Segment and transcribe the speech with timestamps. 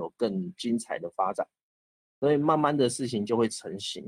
[0.00, 1.46] 有更精彩的发展，
[2.18, 4.04] 所以慢慢的事情就会成型。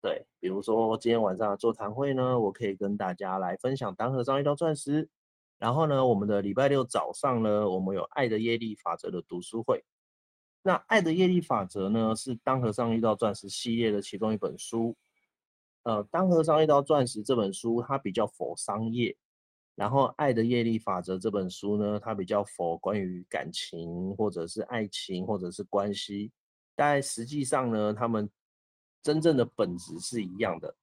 [0.00, 5.08] 对，比如说今天晚上的座谈会呢，我可以跟大家来分享当和尚遇到钻石。
[5.58, 9.84] 然后呢，我们的礼拜六早上呢，我们有爱的业力法则的读书会。
[10.64, 14.96] 那爱的业力法则呢，是当和尚遇到钻石系列的其中一本书。
[15.84, 19.16] 呃，当和尚遇到钻石这本书，它比较佛商业。
[19.74, 26.30] 然后，《爱的业力法则》这本书呢，它比较佛关于感情，或者是爱情，或者是关系，
[26.76, 28.28] 但实际上呢，他们
[29.02, 30.76] 真正的本质是一样的。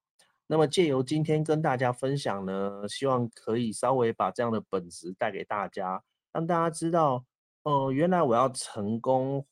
[0.48, 6.04] 那么，借由今天跟大家分享呢，希望可以稍微把这样的本质带给大家，
[6.34, 7.24] 让大家知道，
[7.62, 9.46] 呃，原来我要成功，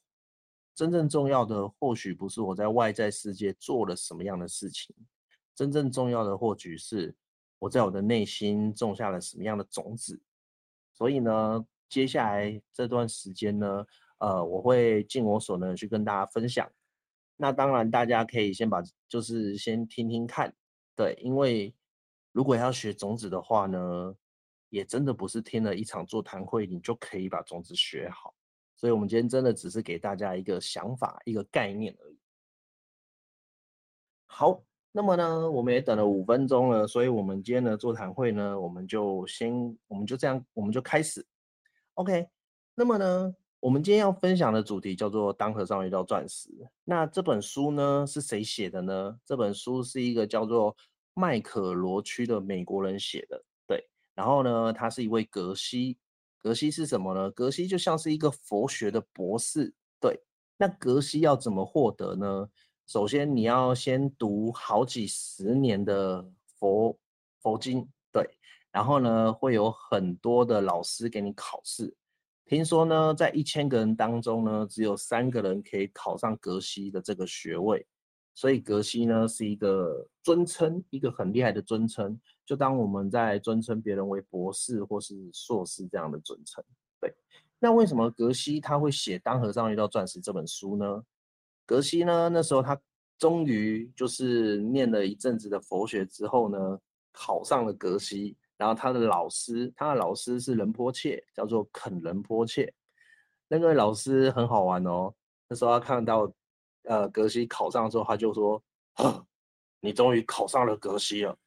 [0.74, 4.96] 真正重要的或许不是我在外在世界做了什么样的事情，
[5.54, 7.16] 真正重要的或许是。
[7.60, 10.22] 我在我的内心种下了什么样的种子？
[10.94, 13.86] 所以呢，接下来这段时间呢，
[14.20, 16.70] 呃，我会尽我所能去跟大家分享。
[17.36, 20.56] 那当然，大家可以先把，就是先听听看，
[20.96, 21.74] 对，因为
[22.32, 24.16] 如果要学种子的话呢，
[24.70, 28.34] 也真的不是听了一场座谈会你就可以把种子学好。
[28.76, 32.20] 所以，我们今天真的只是给大家一个想法、一个概念而已。
[34.28, 34.67] 好。
[34.98, 39.54] 那么呢，我们也等了五分钟了，所以我们今天的座谈会呢，我们就先，
[39.88, 41.24] 我们就这样，我们就开始。
[41.94, 42.28] OK，
[42.74, 46.50] 那么呢，我们今天要分享的主题叫做《当和尚遇到钻石》。
[46.84, 49.20] 那这本书呢，是谁写的呢？
[49.24, 50.76] 这本书是一个叫做
[51.14, 53.88] 麦可罗区的美国人写的，对。
[54.16, 56.00] 然后呢，他是一位格西，
[56.42, 57.30] 格西是什么呢？
[57.30, 60.20] 格西就像是一个佛学的博士，对。
[60.58, 62.50] 那格西要怎么获得呢？
[62.88, 66.26] 首先，你要先读好几十年的
[66.58, 66.98] 佛
[67.42, 68.26] 佛经，对，
[68.72, 71.94] 然后呢，会有很多的老师给你考试。
[72.46, 77.86] 听说呢，在一千个人当中呢，只有三个人可以考上格西的这个学位，
[78.34, 82.18] 所以格西呢是一个尊称，一个很厉害的尊称。
[82.46, 86.64] 就当我们在尊称别人为博士或是硕士这样的尊称，
[87.02, 87.14] 对。
[87.60, 91.04] 那为什么格西他会写《当和尚遇到钻石》这本书呢？
[91.68, 92.76] 格西呢，那时候他
[93.20, 96.80] 终于就是念了一阵子的佛学之后呢，
[97.12, 98.36] 考上了格西。
[98.58, 102.74] 然后他的老师，他的老师是仁波切，叫做肯仁波切。
[103.48, 105.14] 那个老师很好玩哦。
[105.48, 106.34] 那时候他看到
[106.86, 108.60] 呃格西考上之后，他就说
[109.80, 111.38] ：“你终于考上了格西了，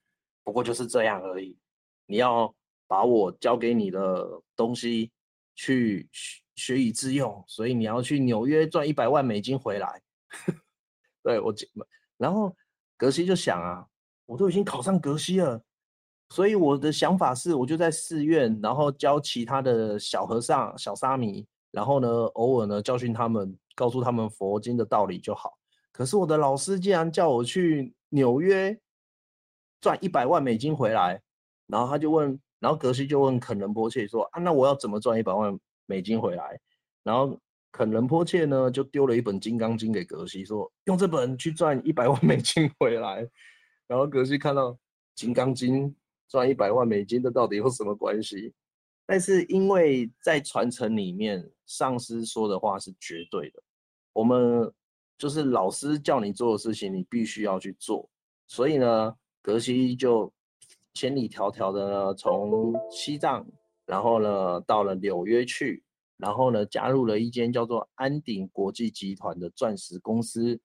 [0.45, 1.59] 不过就是这样而已。
[2.07, 2.55] 你要
[2.87, 5.11] 把我教给你的东西
[5.57, 6.09] 去
[6.55, 10.01] 学以致用，所以你要去纽约赚一百万美金回来。”
[11.23, 11.55] 对我，
[12.17, 12.55] 然后
[12.97, 13.87] 格西就想啊，
[14.27, 15.63] 我都已经考上格西了，
[16.31, 25.59] 所以我的想法是，我就在寺院，然后教其他的小和尚、小沙弥，然后呢，偶尔呢教训他们，告诉他们佛经的道理就好。
[25.93, 28.79] 可是我的老师竟然叫我去纽约
[29.81, 31.21] 赚一百万美金回来，
[31.67, 36.59] 然后他就问，然后格西就问肯仁波切说啊，那我要怎么赚一百万美金回来？
[37.03, 37.39] 然后。
[37.73, 43.27] 肯仁波切呢，就丢了一本《金刚经》给格西，说用这本去赚一百万美金回来。
[43.87, 44.73] 然后格西看到
[45.15, 45.89] 《金刚经》
[46.29, 48.53] 赚一百万美金，这到底有什么关系？
[49.07, 53.63] 但是因为在传承里面，上师说的话是绝对的，
[54.13, 54.73] 我们
[55.19, 58.09] 就是老师叫你做的事情，你必须要去做。
[58.47, 60.33] 所以呢，格西就
[60.95, 63.47] 千里迢迢的，从西藏，
[63.87, 65.83] 然后呢，到了纽约去。
[66.21, 70.61] 然后呢，加入了一间叫做安鼎国际集团的钻石公司，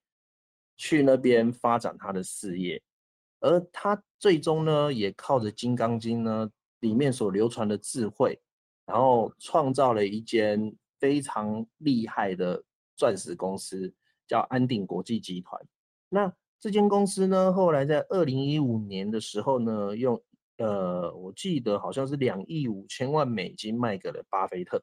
[0.78, 2.82] 去那边发展他的事业。
[3.40, 6.50] 而他最终呢，也靠着《金刚经》呢
[6.80, 8.40] 里面所流传的智慧，
[8.86, 12.64] 然后创造了一间非常厉害的
[12.96, 13.94] 钻石公司，
[14.28, 15.62] 叫安鼎国际集团。
[16.10, 20.20] 那这间公司呢，后来在二零一五年的时候呢，用
[20.58, 24.82] 呃，我记得好像是两亿五千万美金卖给了巴菲特。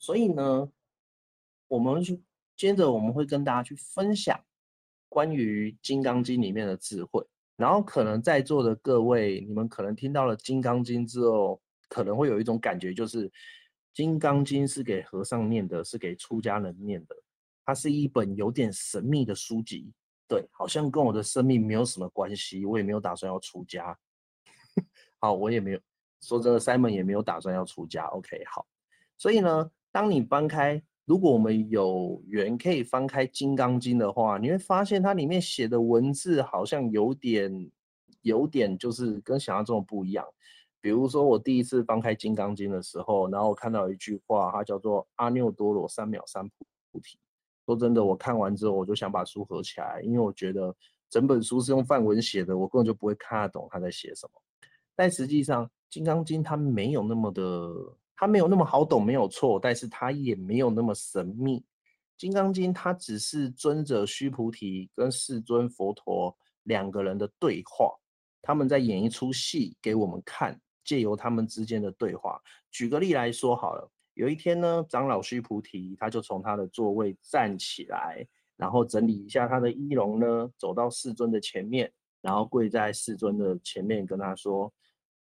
[0.00, 0.68] 所以呢，
[1.68, 2.18] 我们就
[2.56, 4.42] 接着我们会跟大家去分享
[5.10, 7.24] 关于《金刚经》里面的智慧。
[7.54, 11.60] 然后可能在座的各位，你们可能听到了《金刚经》之后，
[11.90, 13.28] 可能会有一种感觉，就是
[13.92, 17.14] 《金刚经》是给和尚念的，是给出家人念的。
[17.66, 19.92] 它是一本有点神秘的书籍，
[20.26, 23.94] 对，好像跟我的生命没有什么关系，我也没有打算要出家。
[25.20, 25.80] 好，我也没有
[26.22, 28.06] 说真的，Simon 也没有打算要出家。
[28.06, 28.66] OK，好，
[29.18, 29.70] 所以呢。
[29.92, 37.70] 当你翻开，如果我们有缘可以翻开《金刚经》的话，你会发现它里面写的文字好像有点，
[38.22, 40.24] 有点就是跟想象中的不一样。
[40.80, 47.18] 比如说我第一次翻开《金刚经》的时候，然后我看到一句话，它叫做“阿耨多罗三藐三菩提”。
[47.66, 50.74] 说真的，我看完之后，我就想把书合起来，因为我觉得
[51.10, 54.40] 整本书是用梵文写的，我根本就不会看得懂他在写什么。
[54.96, 57.42] 但实际上，《金刚经》它没有那么的，
[58.20, 61.58] 它没有那么好懂，没有错，但是它也没有那么神秘。
[62.18, 67.90] 《金刚经》它只是尊者须菩提跟世尊佛陀两个人的对话，
[68.42, 70.60] 他们在演一出戏给我们看。
[70.82, 72.40] 借由他们之间的对话，
[72.70, 73.88] 举个例来说好了。
[74.14, 78.26] 有一天呢，长老须菩提他就从他的座位站起来，
[78.56, 81.90] 然后整理一下他的衣容呢，走到世尊的前面，
[82.20, 84.72] 然后跪在世尊的前面，跟他说：“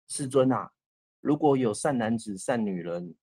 [0.07, 0.71] 世尊啊，
[1.21, 3.15] 如果有善男子、善女人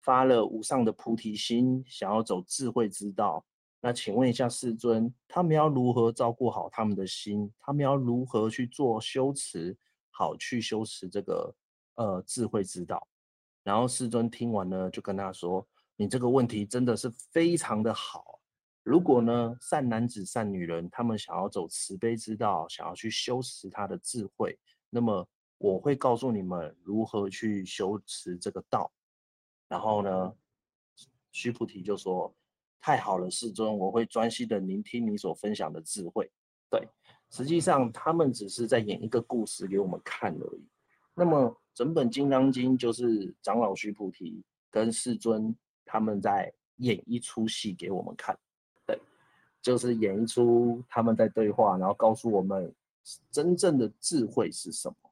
[0.00, 3.44] 发了无上的菩提心，想要走智慧之道，
[3.80, 7.52] 那请问一下世尊，他们要如何照顾好他们的心？
[7.60, 9.76] 他们要如何去做修持，
[10.10, 11.54] 好去修持这个？”
[11.96, 13.06] 呃，智慧之道。
[13.62, 15.64] 然后世尊听完呢，就跟他说
[15.94, 18.40] ：“你这个问题真的是非常的好。
[18.82, 24.58] 如果呢，善男子、善女人，他们想要走慈悲之道，想要去修持他的智慧，
[24.88, 25.28] 那么
[25.62, 28.92] 我会告诉你们如何去修持这个道。”
[29.68, 30.34] 然后呢，
[31.30, 32.34] 须菩提就说
[32.80, 36.30] ：“太好了，世尊，我会专心的聆听你所分享的智慧。”
[36.68, 36.86] 对，
[37.30, 40.66] 实际上他们只是在演一个故事给我们看而已。
[41.14, 41.56] 那么。
[41.74, 45.56] 整本《金刚经》就是长老须菩提跟世尊
[45.86, 48.38] 他们在演一出戏给我们看，
[48.86, 49.00] 对，
[49.62, 52.70] 就是演一出他们在对话，然后告诉我们
[53.30, 55.11] 真正的智慧是什么，对。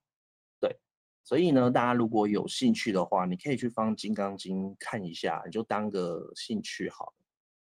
[1.31, 7.13] 所以呢，大家如果有兴趣的话，你可以去翻《金刚经》看一下，你就当个兴趣好了。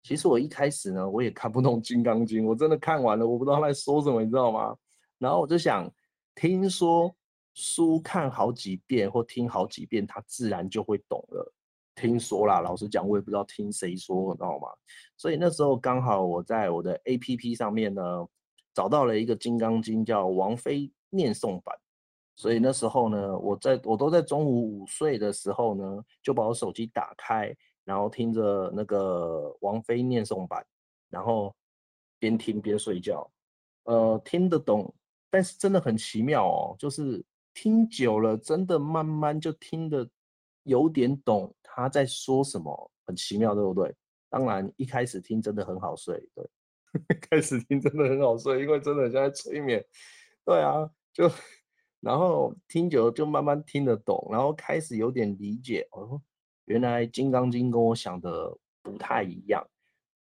[0.03, 4.75] 其实我一开始呢，我也看不懂《金刚经》，我真的看完了，我不知道他在说什么，你知道吗？
[5.17, 5.89] 然后我就想，
[6.35, 7.15] 听说。
[7.55, 11.53] 书看好几遍或听好几遍，他自然就会懂了。
[11.93, 14.67] 听说啦，老实讲，我也不知道听谁说，你知道吗？
[15.15, 18.01] 所以那时候刚好我在我的 APP 上面呢，
[18.73, 21.77] 找到了一个《金刚经》，叫王菲念诵版。
[22.35, 30.65] 所以那时候呢，我在我都在中午午睡的时候呢，就把我手机打开，然后听着那个王菲念诵版，
[31.09, 31.55] 然后
[32.19, 33.29] 边听边睡觉。
[33.83, 34.93] 呃，听得懂，
[35.29, 37.23] 但是真的很奇妙哦，就是。
[37.55, 40.09] 听久了，真的慢慢就听得
[40.63, 43.95] 有点懂他在说什么，很奇妙，对不对？
[44.27, 46.49] 当然，一开始听真的很好睡，对，
[47.29, 49.85] 开始听真的很好睡，因为真的很像在催眠，
[50.43, 51.29] 对啊，就
[52.03, 56.21] 然后听久了就慢慢听得懂，然后开始有点理解哦，
[56.65, 59.65] 原来《金刚经》跟我想的不太一样，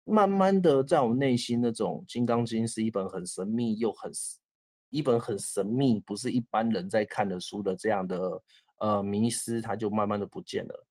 [0.04, 4.10] 慢慢的在我内心那种《金刚经》是一本很神秘又很。
[4.90, 8.40] 一本很神秘，不是一般人在看的书的这样的
[8.78, 10.86] 呃迷思，它就慢慢的不见了。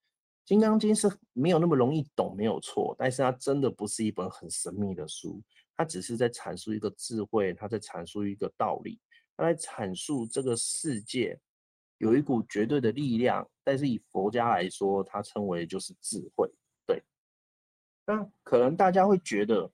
[0.46, 5.42] 《金刚经》是没有那么容易懂，没有错，但是它真的不是一本很神秘的书，
[5.78, 9.00] 它只是在阐述一个智慧，它在阐述一个道理，
[9.36, 11.40] 他在阐述这个世界
[11.98, 16.52] 有一股绝对的力量，但是以佛家来说，它称为就是智慧。
[16.86, 17.02] 对，
[18.06, 19.72] 那可能大家会觉得，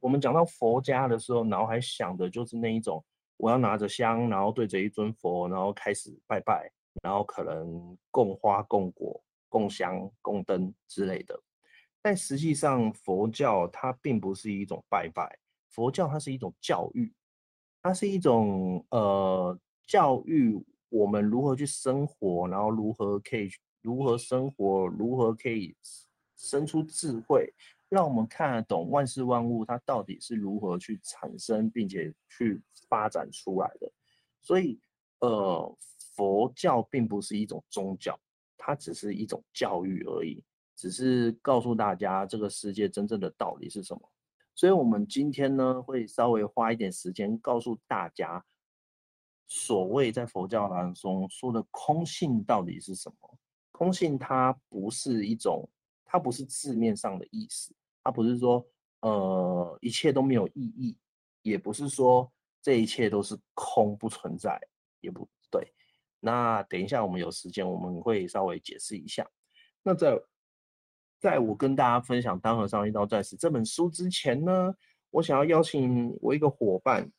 [0.00, 3.04] 我们讲到佛家的时候，脑海想的就是那一种。
[3.38, 6.72] 我要拿着香，然后对着一尊佛，然后开始拜拜，
[7.02, 11.38] 然后可能供花、供果、供香、供灯之类的。
[12.00, 17.12] 但实际上，佛教它并不是一种拜拜，佛教它是一种教育，
[17.86, 23.48] 它是一种呃教育我们如何去生活，然后如何可以
[23.80, 25.72] 如何生活，如何可以
[26.36, 27.48] 生出智慧。
[27.88, 33.88] 让我们看得懂万事万物它到底是如何去产生，并且去发展出来的。
[34.42, 34.80] 所以，
[35.20, 35.76] 呃，
[36.16, 38.18] 佛教并不是一种宗教，
[38.58, 40.42] 它只是一种教育而已，
[40.74, 44.00] 只是告诉大家这个世界真正的道理是什么。
[44.56, 48.44] 所以，我们今天呢，会稍微花一点时间告诉大家，
[49.46, 53.38] 所谓在佛教当中说的空性到底是什么？
[53.70, 55.70] 空性它不是一种。
[56.08, 58.64] 它不是字面上的意思，它不是说
[59.00, 60.96] 呃一切都没有意义，
[61.42, 62.32] 也不是说
[62.62, 64.56] 这一切都是空不存在，
[65.00, 65.74] 也不对。
[66.20, 69.28] 那等一下我们有时间我们会稍微解释一下。
[69.82, 70.16] 那在
[71.18, 74.74] 在我跟大家分享《当和尚一道在此》这本书之前呢，
[75.10, 77.10] 我想要邀请我一个伙伴，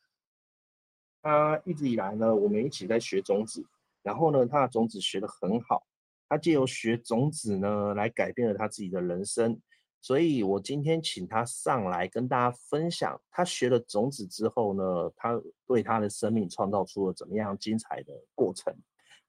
[1.22, 3.66] 他一直以来呢我们一起在学种子，
[4.04, 5.86] 然后呢他的种子学得很好。
[6.30, 9.58] 他借由学种子呢，来改变了他自己的人生，
[10.01, 18.75] 所以我今天请他上来跟大家分享，他学了种子之后呢，他对他的生命创造出了怎么样精彩的过程。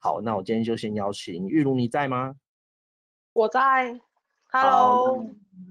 [0.01, 2.35] 好，那我今天就先邀请玉如，你在吗？
[3.33, 4.01] 我在
[4.51, 5.27] ，Hello，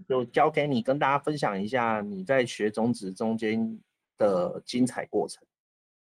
[0.08, 3.80] 就交给你跟大家分享一下你在学种子中间
[4.18, 5.44] 的精彩过程。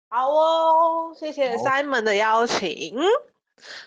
[0.10, 2.98] 好哦，谢谢 Simon 的邀请。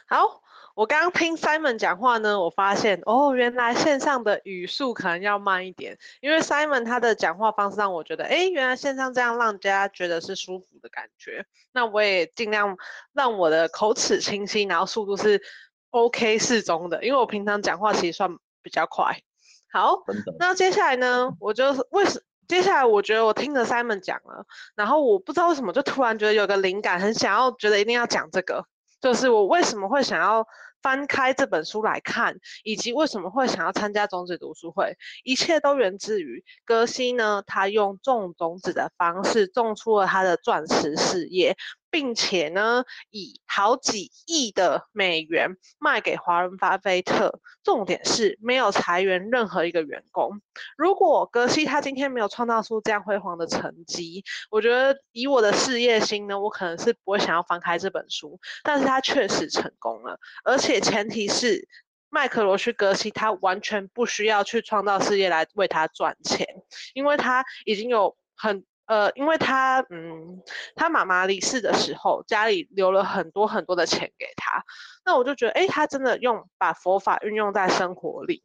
[0.06, 0.42] 好。
[0.76, 11.44] 我刚刚听 Simon 讲话呢，我发现哦，原来线上的语速可能要慢一点，因为 Simon 他的讲话方式让我觉得，哎，原来线上这样让大家觉得是舒服的感觉。
[11.72, 12.78] 那我也尽量
[13.12, 15.42] 让我的口齿清晰，然后速度是
[15.90, 18.30] OK 适中的，因为我平常讲话其实算
[18.62, 19.20] 比较快。
[19.72, 19.96] 好，
[20.38, 28.64] 那接下来呢，我就为什接下来我觉得我听着 Simon 讲了，然后我不知道为什么就突然觉得有个灵感，很想要觉得一定要讲这个，
[29.00, 30.46] 就是我为什么会想要。
[30.82, 37.42] 翻开这本书来看，以及为什么会想要参加种子读书会，一切都源自于歌西呢。
[37.46, 41.54] 他用种种子的方式种出了他的钻石事业。
[41.90, 47.40] 并且呢，以好几亿的美元卖给华人巴菲特。
[47.62, 50.40] 重点是没有裁员任何一个员工。
[50.78, 58.40] 如果格西他今天没有创造出这样辉煌的成绩，我觉得以我的事业心呢，我可能是不会想要翻开这本书。
[58.62, 61.68] 但是他确实成功了，而且前提是
[62.09, 66.47] 麦克罗区格西他完全不需要去创造事业来为他赚钱，
[66.94, 68.64] 因为他已经有很。
[68.90, 70.42] 呃，因为他，嗯，
[70.75, 74.64] 他妈妈离世的时候，家里留了很多很多的钱给他，
[75.04, 78.42] 那我就觉得，哎，他真的用把佛法运用在生活里，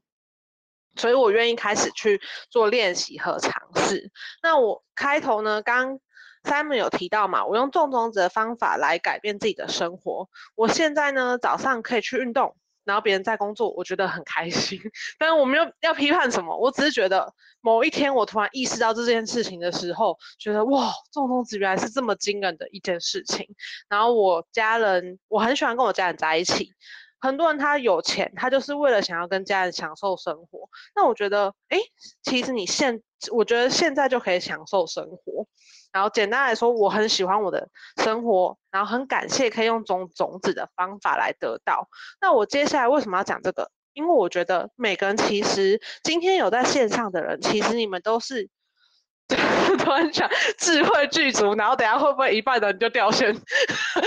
[0.95, 2.21] 所以我愿意开始去
[2.51, 4.11] 做练习和尝试。
[4.43, 5.99] 那我开头呢，刚
[6.43, 10.29] Simon 有提到嘛，我用种种子的方法来改变自己的生活。
[10.53, 12.55] 我现在呢，早上可以去运动。
[12.85, 14.79] 然后别人在工作，我觉得很开心。
[15.19, 23.45] 但是我没有要批判什么，我只是觉得某一天我突然意识到这件事情的时候，觉得哇，这种种子原来是这么惊人的一件事情。
[23.89, 26.71] 然后我家人，我很喜欢跟我家人在一起。
[27.19, 30.69] 很多人他有钱，他就是为了想要跟家人享受生活。
[30.95, 31.79] 那我觉得，哎，
[32.21, 33.01] 其实你现，
[33.31, 35.47] 我觉得现在就可以享受生活。
[35.95, 37.69] 然后简单来说，我很喜欢我的
[38.03, 41.87] 生活，然后很感谢可以用种种子的方法来得到。
[42.19, 43.71] 那我接下来为什么要讲这个？
[43.93, 48.49] 因为我觉得每个人其实今天有在线上的人，其实你们都是
[49.79, 53.33] 突然想智慧具足，然后等下会不会一半的人就掉线？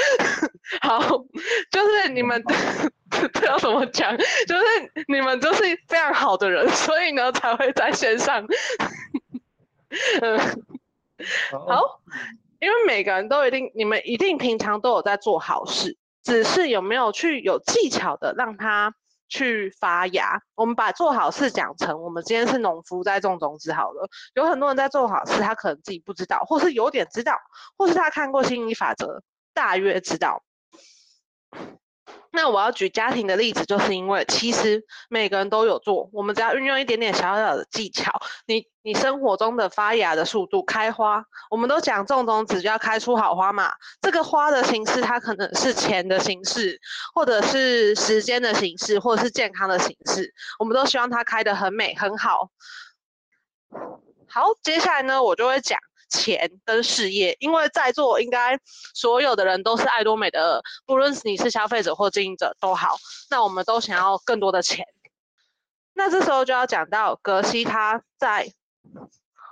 [0.85, 1.01] 好，
[1.71, 2.45] 就是你们
[3.33, 4.15] 这要怎么讲？
[4.19, 4.63] 就是
[5.07, 8.47] 你们就是非常好的人，所以呢才会在线上。
[10.21, 10.78] 嗯。
[11.51, 12.01] 好，
[12.61, 18.95] 因为每个人都一定，你们一定平常都有在做好事，只是有没有去有技巧的让它
[19.29, 20.41] 去发芽。
[20.55, 24.09] 我们把做好事讲成，我们今天是农夫在种种子好了。
[24.35, 27.37] 有很多人在做好事，他可能自己不知道，或是有点知道，
[27.77, 29.23] 或是他看过心理法则，
[29.53, 30.43] 大约知道。
[32.31, 38.13] 那我要举家庭的例子，就是因为其实每个人都有做，我们只要运用一点点小小的技巧，
[38.47, 43.73] 你你生活中的发芽的速度、开花，我们都讲种种子就要开出好花嘛。
[44.03, 46.79] 这个花的形式，它可能是钱的形式，
[47.15, 52.51] 或者是时间的形式，或者是健康的形式，我们都希望它开得很美很好。
[54.29, 55.79] 好，接下来呢，我就会讲。
[56.09, 58.59] 钱跟事业，因为在座应该
[58.95, 62.97] 所有的人都是爱多美的，不论是你是消费者或经营者都好，
[63.31, 64.85] 那我们都想要更多的钱。
[65.95, 68.49] 那这时候就要讲到格西他在，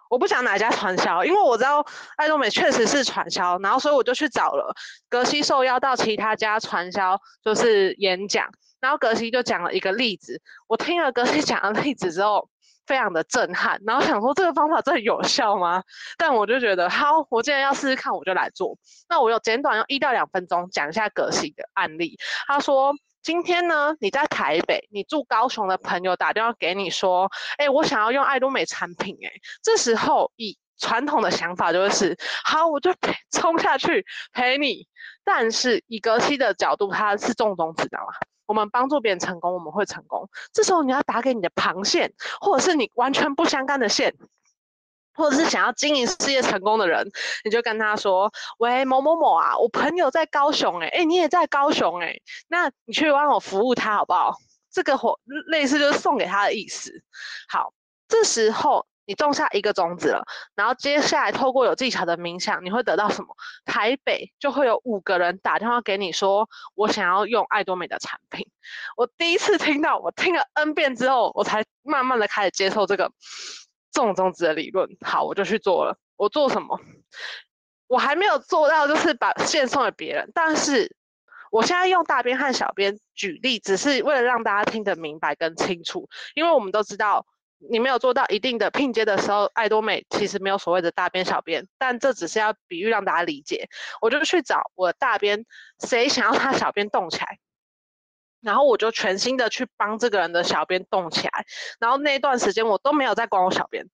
[0.09, 1.85] 我不讲哪家传销，因为我知道
[2.17, 4.75] 爱多美确实是传销，然后所以我就去找了
[5.09, 8.49] 格西受邀到其他家传销就是演讲，
[8.81, 12.49] 然后格西就讲了一个例子，我听了格西讲的例子之后。
[12.87, 15.83] 非常的震撼，然后想说这个方法真的有效吗？
[16.17, 18.79] 但我就觉得好，我既然要试试看，我就来做。
[19.09, 22.17] 那我有简短用一到两分钟讲一下格西的案例。
[22.47, 29.31] 他说，今天呢，你在台北，你住高雄的朋友打电话给你说，哎，我想要用爱多美产品，哎，
[29.63, 32.95] 这时候以传统的想法就是，好，我就
[33.33, 34.87] 冲下去陪你。
[35.25, 38.15] 但是以格西的角度，他是重中之重啊。
[38.47, 40.29] 我们帮助别人成功，我们会成功。
[40.53, 44.15] 这时候你要打给你的旁线，或者是你完全不相干的线，
[45.15, 47.09] 或者是想要经营事业成功的人，
[47.45, 54.37] 你就跟他说：“喂，某某某啊，我朋友在高雄，欸，诶，诶，你也在高雄，欸，诶，那你去帮我服务他好不好？”
[54.71, 57.03] 这个活类似就是送给他的意思。
[57.49, 57.73] 好，
[58.09, 58.87] 这时候。
[59.07, 60.25] 你种下一个种子了，
[60.57, 63.29] 然后接下来透过有技巧的冥想，你会得到什么？
[63.65, 68.49] 台北就会有五个人打电话给你说，我想要用爱多美的产品。
[68.97, 73.13] 我第一次听到，我听了 N 遍之后，我才慢慢的开始接受这个
[73.93, 74.89] 种种子的理论。
[75.01, 75.97] 好，我就去做了。
[76.17, 76.81] 我做什么？
[77.87, 80.97] 我还没有做到，就是把线送给别人，但是
[81.53, 87.25] 我现在用大边和小边举例，只是为了让大家听得明白跟清楚，因为我们都知道。
[87.59, 93.69] 你没有做到一定的拼接的时候，爱多美其实没有所谓的大边小边，但这只是要比喻让大家理解。
[94.01, 95.45] 我就去找我大边，
[95.81, 97.39] 谁想要他小边动起来，
[98.41, 101.47] 然后我就全心的去帮这个人的小边动起来，
[101.81, 103.89] 然后那一段时间我都没有在管我小边。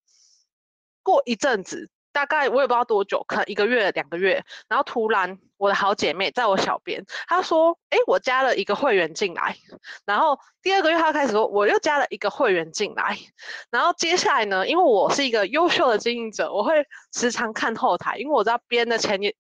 [1.03, 1.89] 过一阵子。
[2.13, 9.57] 大概我也不知道多久，可能一个月、两个月，然后突然我的好姐妹在我小编，她说：“哎，我加了一个会员进来。”
[10.05, 13.19] 然后第二个月她开始说：“我又加了一个会员进来。”
[13.71, 19.35] 然后接下来呢，因为我是一个优秀的经营者，我会时常看后台，因为我知道别人的钱也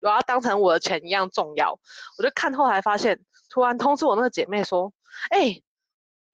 [0.00, 1.78] 我要当成我的钱一样重要。
[2.18, 4.92] 我就看后台发现，突然通知我那个姐妹说
[5.30, 5.60] ：“哎。”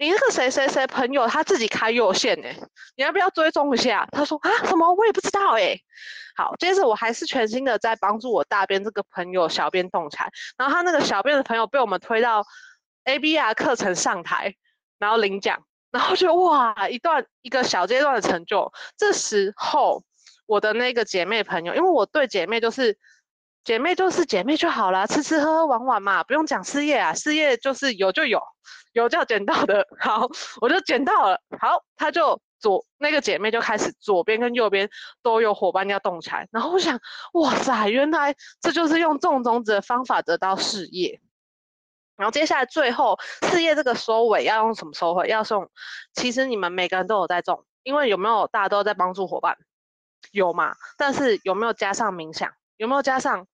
[0.00, 2.56] 你那个谁谁谁朋友他自己开右线哎，
[2.96, 4.08] 你要不要追踪一下？
[4.10, 5.78] 他说啊什么我也不知道哎。
[6.34, 12.42] 好，接着我还是全新的在帮助我大边这个朋友小编动起来，然后他那个小编的朋友被我们推到
[13.04, 14.54] ABR 课程上台，
[14.98, 18.72] 然后领奖，然后就哇一段一个小阶段的成就。
[18.96, 20.02] 这时候
[20.46, 22.96] 我的那个姐妹朋友，因为我对姐妹就是
[23.64, 28.40] 姐妹就是姐妹就好了，吃吃喝喝玩玩嘛，不用讲事业啊，事业就是有就有。
[28.92, 30.28] 有就要捡到的， 好，
[30.60, 31.40] 我就捡到了。
[31.60, 34.90] 好，他就左那个姐妹就开始左边跟右边
[35.22, 36.48] 都有伙伴要动起来。
[36.50, 36.98] 然后我想，
[37.34, 41.20] 哇塞，原来这就是用种种子的方法得到事业。
[42.16, 43.16] 然后接下来最后
[43.48, 45.28] 事业这个收尾要用什么收尾？
[45.28, 45.70] 要送，
[46.12, 49.56] 其实你们每个人都有在种，因为有没有大家都在帮助伙伴？
[50.32, 50.74] 有嘛？
[50.98, 52.50] 但是有没有加上冥想？
[52.80, 53.46] 有没有加上？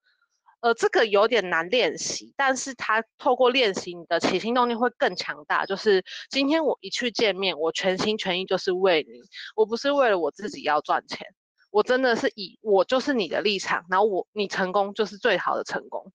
[0.61, 5.67] 呃，这个有点难练习，但是他透过练习，你的起心动念会更强大。
[5.67, 9.21] 就是今天我一去见面，我全心全意就是为你，
[9.57, 11.27] 我不是为了我自己要赚钱，
[11.71, 16.13] 我真的是以我就是你的立场，然后我你成功就是最好的成功，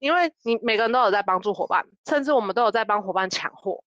[0.00, 3.84] 因为你每个人都有在帮助伙伴，甚至我们都有在帮伙伴抢货，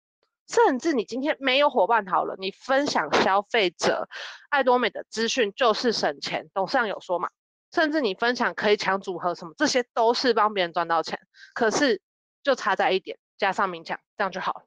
[0.48, 4.08] 甚至你今天没有伙伴好了，你分享消费者
[4.50, 7.28] 爱多美的资讯就是省钱，董事长有说嘛？
[7.72, 11.18] 甚至你分享可以抢组合什么，这些都是帮别人赚到钱。
[11.54, 12.00] 可是
[12.42, 14.64] 就差在一点，加上冥想，这样就好了，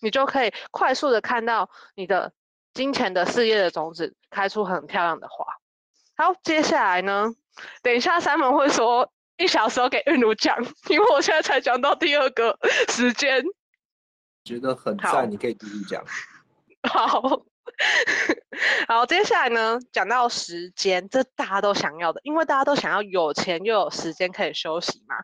[0.00, 2.32] 你就可以快速的看到你的
[2.74, 5.44] 金钱的事业的种子开出很漂亮的花。
[6.16, 7.32] 好，接下来呢，
[7.82, 10.56] 等一下 Simon 会说一小时给韵如讲，
[10.88, 12.58] 因为我现在才讲到第二个
[12.88, 13.42] 时间，
[14.44, 16.04] 觉得很赞，你可以继续讲。
[16.90, 17.42] 好。
[18.88, 25.16] 好，接下来呢，讲到时间，这大家都想要的，因为大家都想要有钱又有时间可以休息嘛。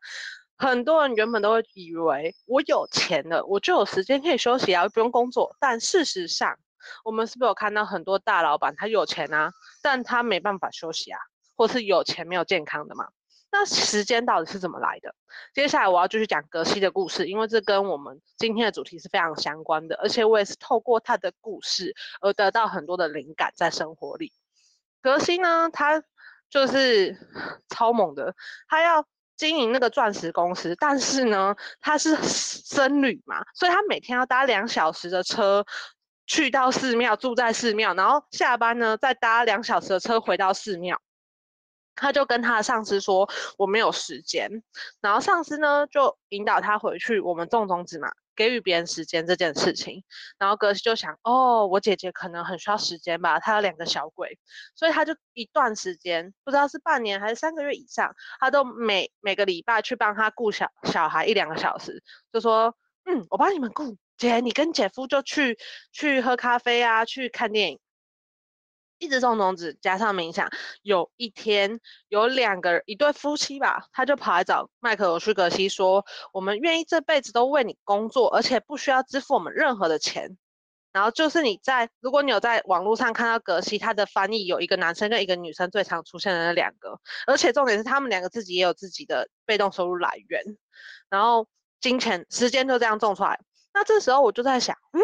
[0.57, 5.55] 很多人原本都会以为我有钱了，我就有时间可以休息啊，不用工作。
[5.61, 6.57] 但事实上，
[7.05, 11.21] 我们是不是有看到很多大老板他有钱啊，但他没办法休息啊，
[11.57, 13.07] 或是有钱没有健康的嘛？
[13.51, 15.15] 那时间到底是怎么来的？
[15.55, 24.33] 接下来我要继续讲格西的故事，因为这跟我们今天的主题是非常相关的，而且我也是透过他的故事而得到很多的灵感在生活里。
[25.01, 26.03] 格西呢，他
[26.51, 27.17] 就是
[27.71, 28.35] 超猛的，
[28.69, 29.07] 他要
[29.37, 35.65] 经营那个钻石公司，但是呢，他是僧侣嘛，所以他每天要搭两小时的车
[36.27, 41.01] 去到寺庙，住在寺庙，然后下班呢再搭两小时的车回到寺庙。
[41.97, 43.29] 他就跟他的上司说
[43.59, 44.63] ：“我没有时间。”
[45.01, 50.05] 然后上司呢就引导他回去，我们种种子嘛，给予别人时间这件事情。
[50.39, 54.39] 然后格西就想：“哦，我姐姐可能很需要时间吧，她有两个小鬼，
[54.75, 62.77] 所以他就一段时间，不知道是半年还是三个月以上，他都每每个礼拜去帮他顾小小孩一两个小时，就说
[63.09, 65.59] ：‘嗯，我帮你们顾，姐，你跟姐夫就去
[65.93, 67.79] 去喝咖啡啊，去看电影。’”
[68.99, 70.51] 一直种种子，加上冥想。
[70.83, 80.37] 有一天，有两个，一对夫妻吧，他就跑来找麦克罗须格西说：“我们愿意这辈子都为你工作，而且不需要支付我们任何的钱。”
[80.93, 90.43] 然后就是你在，如果你有在网络上看到格西，他的翻译有一个男生跟一个女生最常出现的那两个，而且重点是他们两个自己也有自己的被动收入来源，
[91.11, 91.47] 然后
[91.83, 93.39] 金钱、时间就这样种出来。
[93.75, 95.01] 那这时候我就在想，嗯，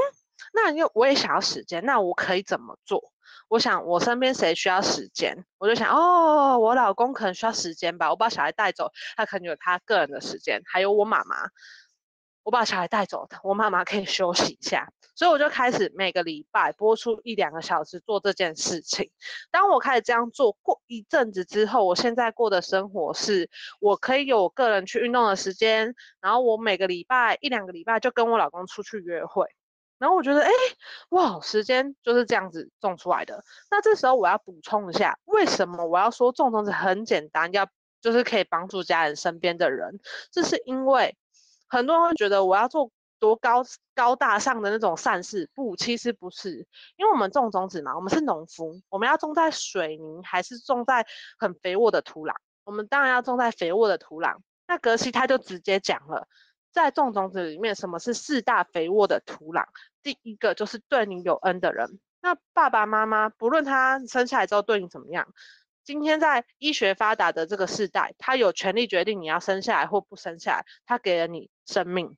[0.55, 3.13] 那又我也想要时间，那我可以怎么做？
[3.49, 8.11] 我想，我身边谁需要时间，我就想，哦，我老公可能需要时间吧。
[8.11, 10.63] 我把小孩带走，他可能有他个人的时间。
[10.65, 11.37] 还有我妈妈，
[12.43, 14.89] 我把小孩带走，我妈妈可以休息一下。
[15.15, 19.11] 所以我就开始每个礼拜播出一两个小时做这件事情。
[19.51, 29.47] 当我开始这样做过一阵子之后，我现在过的生活是，我可以有个人去运动的时间，然后我每个礼拜一两个礼拜就跟我老公出去约会。
[30.03, 30.51] 然后我觉得，哎，
[31.11, 33.45] 哇，时间就是这样子种出来的。
[33.71, 37.69] 那这时候我要补充一下，为什么我要说种种子很简单，要
[38.01, 40.01] 就是可以帮助家人身边的人？
[40.33, 41.17] 这是因为
[41.69, 43.63] 很多人会觉得我要做多高
[43.95, 51.07] 高大上的那种善事，不，其实不是，因为我们种种子嘛，我们是农夫，我们要种在水泥还是种在
[51.39, 52.35] 很肥沃的土壤？
[52.65, 54.39] 我们当然要种在肥沃的土壤。
[54.67, 56.27] 那格西他就直接讲了，
[56.73, 59.67] 在种种子里面，什么是四大肥沃的土壤？
[60.03, 62.01] 第一个就是对你有恩的人。
[62.21, 65.33] 那爸爸妈妈不论他生下来之后对你怎么样，
[65.85, 70.67] 今天在医学发达的这个时代，他有权利决定你要生下来或不生下来。
[70.87, 72.17] 他给了你生命，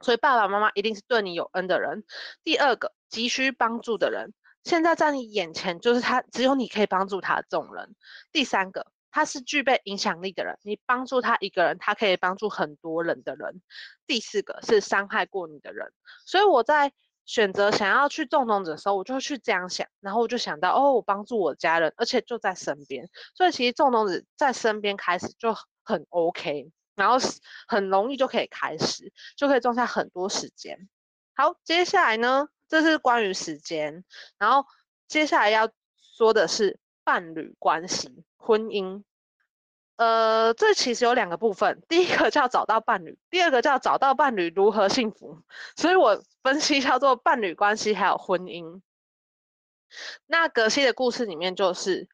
[0.00, 2.04] 所以爸爸妈妈一定是对你有恩的人。
[2.42, 7.94] 第二个，急需帮助的人，现在在你眼前就是他，只有你可以帮助他这种人。
[8.32, 13.62] 第三个，他是具备影响力的人，你帮助他一个人，他可以帮助很多人的人。
[14.06, 15.92] 第四个是伤害过你的人，
[16.26, 16.92] 所以我在。
[17.26, 27.16] 选择想要去种种子的时候，我就会去这样想，然后我就想到，哦，我帮助我家人，而且就在身边，所以其实种种子在身边开始就很 OK，然后
[27.66, 30.86] 很容易就可以开始，就可以种下很多时间。
[31.34, 34.04] 好，接下来呢，这是关于时间，
[34.36, 34.66] 然后
[35.08, 39.02] 接下来要说的是伴侣关系、婚姻。
[39.96, 45.42] 呃，这其实有两个部分，第一个叫找到伴侣，第二个叫找到伴侣如何幸福。
[45.76, 48.80] 所以我分析叫做伴侣关系还有婚姻。
[50.26, 52.08] 那葛西的故事里面就是。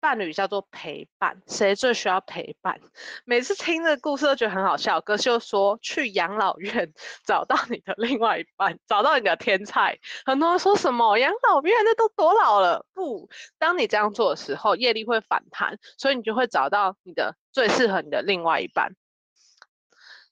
[0.00, 2.80] 伴侣叫做陪伴，谁最需要陪伴？
[3.24, 5.00] 每次听这个故事都觉得很好笑。
[5.00, 6.92] 格西就说去养老院
[7.24, 9.98] 找到你的另外一半，找到你的天菜。
[10.24, 12.86] 很多人说什么养老院那都多老了？
[12.94, 18.94] 不，当你这样做的时候，业力会反弹，所以你就会找到你的最适合你的另外一半。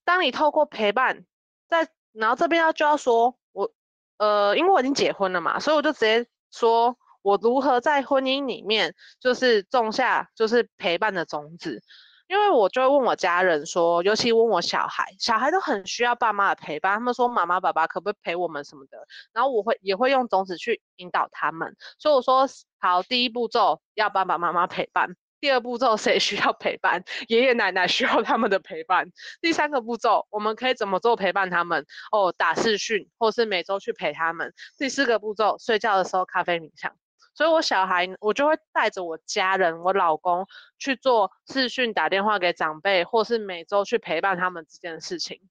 [0.05, 1.25] 当你透过陪伴，
[1.69, 3.73] 在然后这边要就要说，我
[4.19, 6.97] 呃，因为我已经结婚了嘛，所以我就直接说。
[7.27, 11.83] 我如何在婚姻里面就是种下就是陪伴的种子？
[12.29, 16.95] 因为我就会问我家人说，尤其问我小孩，小孩都很需要爸妈的陪伴。
[16.95, 18.99] 他们说妈妈爸爸可不可以陪我们什么的？
[19.33, 21.75] 然后我会也会用种子去引导他们。
[21.99, 27.03] 所以我说好，第一步骤要爸爸妈妈陪伴，第二步骤谁需要陪伴？
[27.27, 29.11] 爷爷奶奶需要他们的陪伴。
[29.41, 31.85] 第三个步骤我们可以怎么做陪伴他们？
[32.13, 34.55] 哦，打视讯或是每周去陪他们。
[34.79, 36.93] 第四个步骤睡觉的时候咖啡冥想。
[37.37, 40.47] 所以，我小孩我就会带着我家人，我老公
[40.79, 45.43] 去做视讯，打电话给长辈，或是每周去陪伴他们这件事情。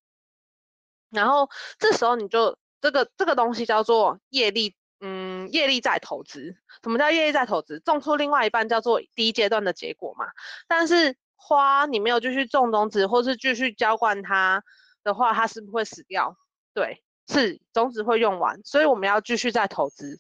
[1.12, 6.58] 然后这时候你就这个这个东西叫做业力，嗯，业力在投资。
[6.82, 7.80] 什么叫业力在投资？
[7.82, 10.26] 种出另外一半叫做第一阶段的结果嘛。
[10.67, 14.63] 但是花你没有继续种种子，或是继续浇灌它
[15.04, 16.36] 的话，它是不是会死掉？
[16.74, 20.19] 对，是种子会用完，所以我们要继续再投资。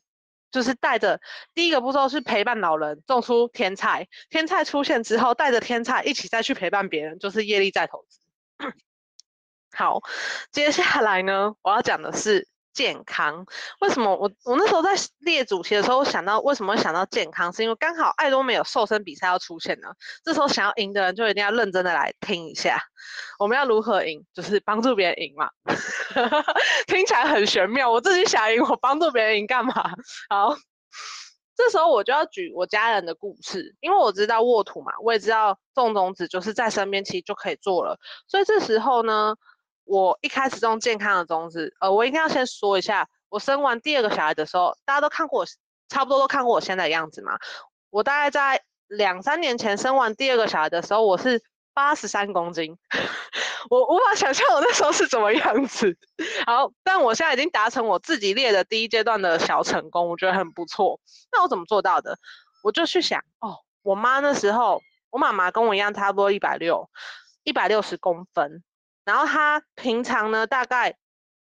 [0.55, 1.19] 就是带着
[1.53, 8.21] 第一个步骤是陪伴老人种出天菜，天菜出现之后，带着天菜一起再去陪伴别人，就是业力再投资。
[9.75, 9.99] 好，
[10.53, 13.45] 接下来呢，我要讲的是健康。
[13.79, 19.87] 为什么我我那时候在列主题的时候，想到为什么会想到健康，是因为刚好爱多美有瘦身比赛要出现呢。
[20.23, 22.79] 这时候想要赢的人就一定要认真的来听一下，
[23.39, 25.49] 我们要如何赢，就是帮助别人赢嘛。
[26.85, 29.73] 听起来很玄妙，我自己想赢，我帮助别人赢干嘛？
[30.29, 30.55] 好，
[31.55, 37.97] 这时候我就要举我家人的故事，因为我知道沃土嘛，我也知道种种子就是在身边，其实就可以做了。
[38.27, 39.35] 所以这时候呢，
[39.85, 45.45] 我一开始种健康的种子，呃，我一定要先说一下，我生完第二个小孩的时候，大家都看过我，
[45.87, 47.37] 差不多都看过我现在的样子嘛。
[47.89, 51.41] 我大概在两三年前生完第二个小孩的时候，我是
[51.73, 52.77] 八十三公斤。
[53.69, 55.97] 我无法想象我那时候是怎么样子，
[56.45, 60.99] 好，但我现在已经达成我自己列的第一阶段的小成功，我觉得很不错。
[61.31, 62.17] 那我怎么做到的？
[62.63, 66.87] 我就去想，哦，我妈那时候，我妈妈跟我一样，差不多一百六，
[67.43, 68.63] 一百六十公分，
[69.05, 70.97] 然后她平常呢，大概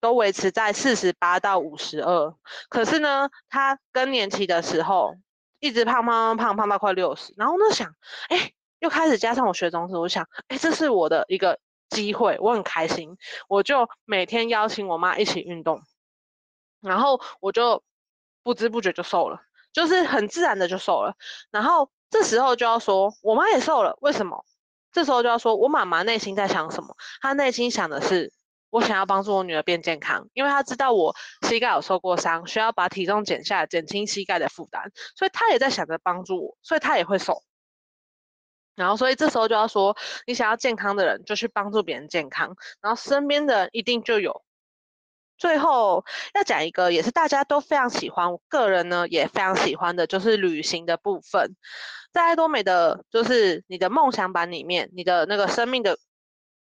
[0.01, 2.35] 都维持在四十八到五十二，
[2.69, 5.15] 可是呢，她更年期的时候，
[5.61, 7.95] 一直胖胖胖胖到快六十，然后呢想，
[8.29, 11.59] 哎，又开始加上我学中医，我想，哎，这是我的一个。
[11.91, 15.81] 机会，我很开心，我就每天邀请我妈一起运动，
[16.81, 17.85] 然后我就
[18.43, 21.15] 不知不觉就瘦了，就是很自然的就瘦了。
[21.53, 24.45] 然后这时候就要说，我妈也瘦了，为什么？
[24.95, 26.97] 这时候就要说我妈妈内心在想什么？
[27.21, 28.33] 她内心想的是，
[28.71, 31.15] 我想要帮助我女儿变健康，因为她知道我
[31.47, 37.43] 膝盖有受过伤，需要把体重减下来，减轻膝盖的负担，所以她也在想着帮助我，所以她也会瘦。
[38.77, 44.43] 然后，所以这时候就要说，你想要健康的人，就去帮助别人健康，然后身边的人一定就有。
[45.37, 46.05] 最后
[46.35, 51.57] 要讲一个，也是大家都非常喜欢，我个人呢也非常喜欢的，就是旅行的部分。
[52.15, 55.99] 在爱多美的，就是你的梦想版里面，你的那个生命的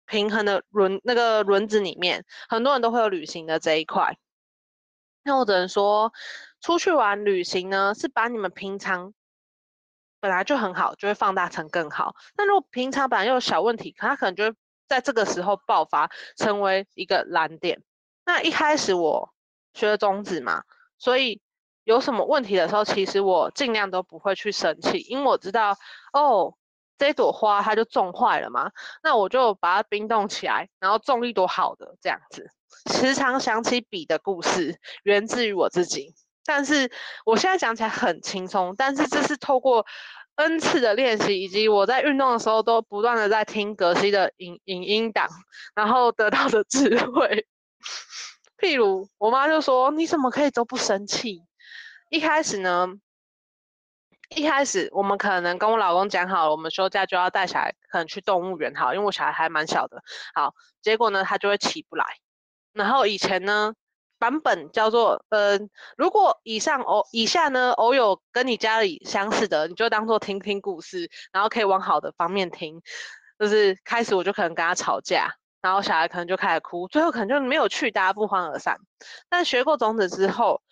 [0.05, 4.19] 平衡的轮那个轮子里面，很多人都会有旅行的这一块。
[5.23, 6.13] 那我只能说，
[6.61, 9.15] 出去玩旅行呢，是把你们平常
[10.19, 12.17] 本来就很好，就会放大成更好。
[12.37, 14.57] 那如果平常本来又有小问题，它可能就会
[14.89, 17.81] 在这个时候爆发，成为一个蓝点。
[18.27, 19.33] 那一开始我
[19.73, 20.65] 学了中指嘛，
[20.99, 21.41] 所以
[21.85, 25.77] 有什么问题的时候，其实我尽量都不会去生气，因为我知道
[26.13, 26.55] 哦。
[26.97, 28.71] 这朵花它就种坏了嘛，
[29.03, 32.49] 那我就把它冰冻起来，然后种一朵好的这样子。
[32.89, 36.15] 时常想起笔的故事，源自于我自己。
[36.45, 36.89] 但是
[37.27, 39.85] 我现在讲起来很轻松，但是这是透过
[40.37, 45.29] N 次的练习，以及我在运动的时候都不断的在听格西的影影音档，
[45.75, 47.45] 然后得到的智慧。
[48.57, 51.43] 譬如我妈就说：“你怎么可以都不生气？”
[52.15, 52.87] 一开始呢。
[54.37, 60.01] 一开始我们可能跟我老公讲好了，我们休假就要带小孩，可能去动物园，好，因为我小孩还蛮小的。
[60.33, 62.05] 好，结果呢，他就会起不来。
[62.73, 63.75] 然后以前呢，
[64.21, 65.59] 版本叫做，呃，
[65.97, 72.81] 如果以上偶以下呢偶有跟你家里相似的，你就当做听听故事，然后可以往好的方面听。
[73.41, 78.79] 就是开始我就可能跟他吵架，然后小孩可能就开始哭，最后可能就没有去，大家不欢而散。
[79.29, 80.63] 但学过种子之后，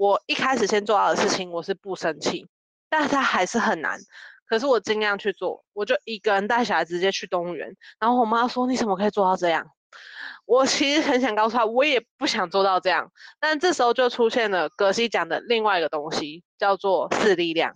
[0.00, 2.48] 我一开始先做到的事情，我是不生气。
[2.88, 4.00] 但是它还是很难，
[4.46, 7.76] 可是我尽量去做，我就一个人带小孩直接去动物园。
[7.98, 9.70] 然后我妈说：“你怎么可以做到这样？”
[10.46, 13.12] 我其实很想告诉她，我也不想做到这样。
[13.38, 17.74] 但这时候就出现了葛西讲的另外一个东西，叫做四力量。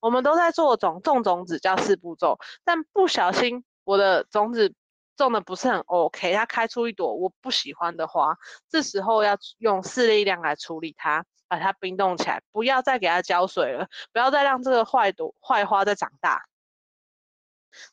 [0.00, 4.72] 我们都在做种种种子，叫四步骤，但不小心我的种子
[5.16, 8.36] 种的不是很 OK，它开出一朵我不喜欢的花。
[8.70, 11.24] 这时候要用四力量来处理它。
[11.54, 16.46] 把它冰冻起来，不要再给它浇水了，不要再让这个坏朵坏花再长大。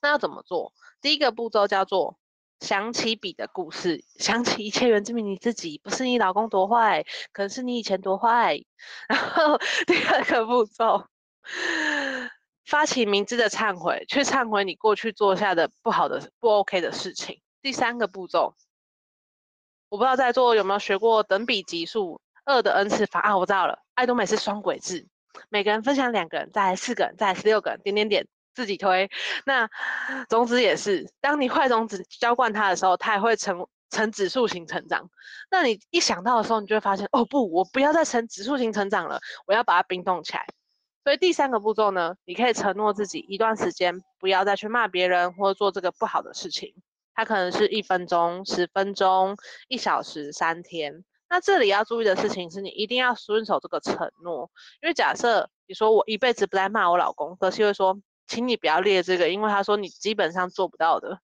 [0.01, 0.73] 那要怎么做？
[0.99, 2.17] 第一个步骤叫做
[2.59, 8.63] 想起笔的故事，想起一切源自于你自己，不是你老公多坏，可能是你以前多坏。
[9.07, 11.05] 然后第二个步骤，
[12.65, 17.39] 发起明智的忏悔，去忏悔你过去做下的不好的、不 OK 的事情。
[17.61, 18.55] 第三个步骤，
[19.89, 22.19] 我不知道在座有没有学过等比级数。
[22.51, 23.79] 二的 n 次方啊，我知道了。
[23.93, 25.07] 爱多美是双轨制，
[25.49, 29.09] 每个人分享两个人，再来四个人，再来十六个人，点点点，自己推。
[29.45, 29.69] 那
[30.29, 35.09] 种子也是，当你坏种子浇灌它的时候，它也会成呈指数型成长。
[35.49, 40.45] 那你一想到的时候，你就会发现，哦不，我不要再成指数型成长了，我要把它冰冻起来。
[41.03, 46.73] 所以第三个步骤呢，你可以承诺自己一段时间不要再去骂别人或做这个不好的事情。
[47.13, 49.35] 它可能是一分钟、十分钟、
[49.67, 51.03] 一小时、三天。
[51.31, 61.21] 那这里要注意的事情是你一定要遵守这个承诺，因为假设你说我一辈子不再骂我老公，可是会说，请你不要列这个，因为他说你基本上做不到的。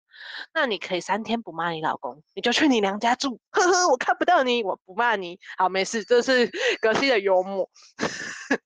[0.53, 7.69] 那你可以三天不骂你老公，你就去你娘家住，呵呵，我看不到你，我不骂你，好，没事，这是 格西的幽默。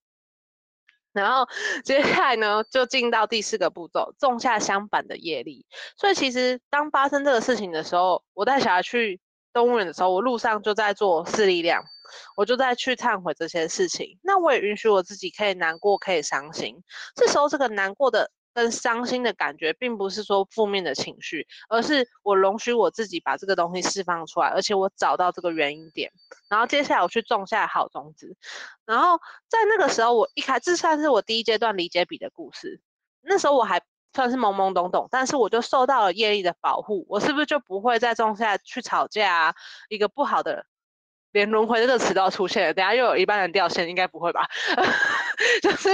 [1.12, 1.48] 然后
[1.84, 5.66] 接下来呢，就进到第四个步骤，种下相反的业力。
[5.98, 9.20] 所以其实当发生这个事情的时候，我带小孩去。
[9.54, 11.84] 动物园的时候，我路上就在做四力量，
[12.36, 14.18] 我就在去忏悔这些事情。
[14.24, 16.84] 那我也允许我自己可以难过，可以伤心。
[17.16, 26.12] 这时候，这个难过的跟伤心的感觉，并不是说负面的情绪，而是我容许我自己把这个东西释放出来，而且我找到这个原因点。
[26.50, 28.36] 然后接下来我去种下好种子。
[28.86, 32.82] 然后在那个时候，我一开始这算是我第一阶段理解笔的故事。
[33.22, 33.82] 那时候我还。
[34.14, 39.56] 算是懵懵懂懂，但是我就受到了业力的保护，我是不是就不会再种下去吵架啊？
[39.90, 40.66] 一个不好的，
[41.32, 44.48] 连轮回这个词都要出现了，等下又有一半人掉线，应该不会吧？
[45.62, 45.90] 就是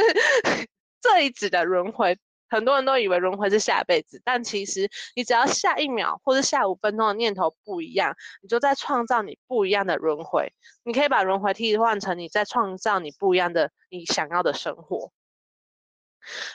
[1.02, 2.18] 这一指的轮回，
[2.50, 10.52] 很多人都以为轮回是下辈子，但其实你只要下一秒或者下五分钟的念头不一样，你就在创造你不一样的轮回。
[10.84, 15.12] 你可以把轮回替换成你在创造你不一样的你想要的生活。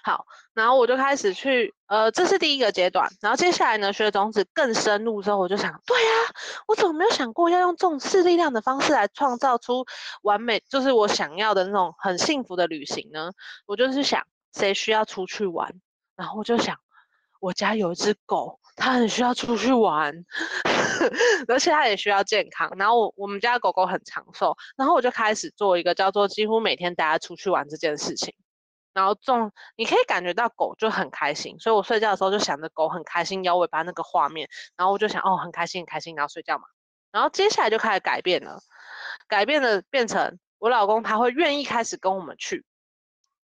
[0.05, 3.09] 好，然后我就开始去，呃，这是第一个阶段。
[3.21, 6.11] 然后接下来呢，学种子更深入之后，我就想，对呀，
[6.69, 9.85] 我怎么没有想过要用这种四力量的方式来创造出
[10.23, 13.33] 完美，就是我想要的那种很幸福的旅行呢？
[13.67, 15.73] 我就是想，谁需要出去玩？
[16.17, 16.77] 然后我就想，
[17.41, 20.13] 我家有一只狗，它很需要出去玩，
[21.49, 22.71] 而且它也需要健康。
[22.77, 28.35] 然后我我们家狗狗很长寿，然后我就开始做一个叫做几乎每天带它出去玩这件事情。
[28.95, 36.65] 然后种，你可以感觉到狗就很开心，所以我睡觉的时候就想着狗很开心摇尾巴那个画面，然后我就想哦，很开心很开心，然后睡觉嘛。
[37.11, 38.59] 然后接下来就开始改变了，
[39.29, 42.65] 改变了变成我老公他会愿意开始跟我们去，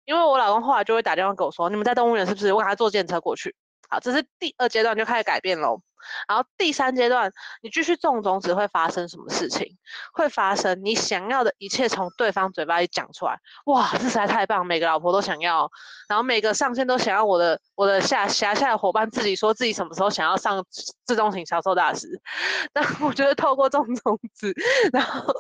[0.05, 2.53] 因为我老公后来就会打电话给我说，你们在动物园是不是？
[2.53, 3.55] 我给他坐电车过去。
[3.89, 5.81] 好，这是第二阶段就开始改变喽。
[6.29, 7.29] 然后第三阶段，
[7.61, 9.77] 你继续种种子会发生什么事情？
[10.13, 13.37] 会发生你想要的一切从对方嘴巴里讲出来。
[13.65, 14.65] 哇，这实在太棒！
[14.65, 15.69] 每个老婆都想要，
[16.07, 20.63] 然后每个上线都想要我的我的下辖下的伙伴自己说自己什么时候想要上
[21.05, 22.07] 自动型销售大师。
[22.71, 24.53] 但我觉得透过种种子，
[24.93, 25.33] 然后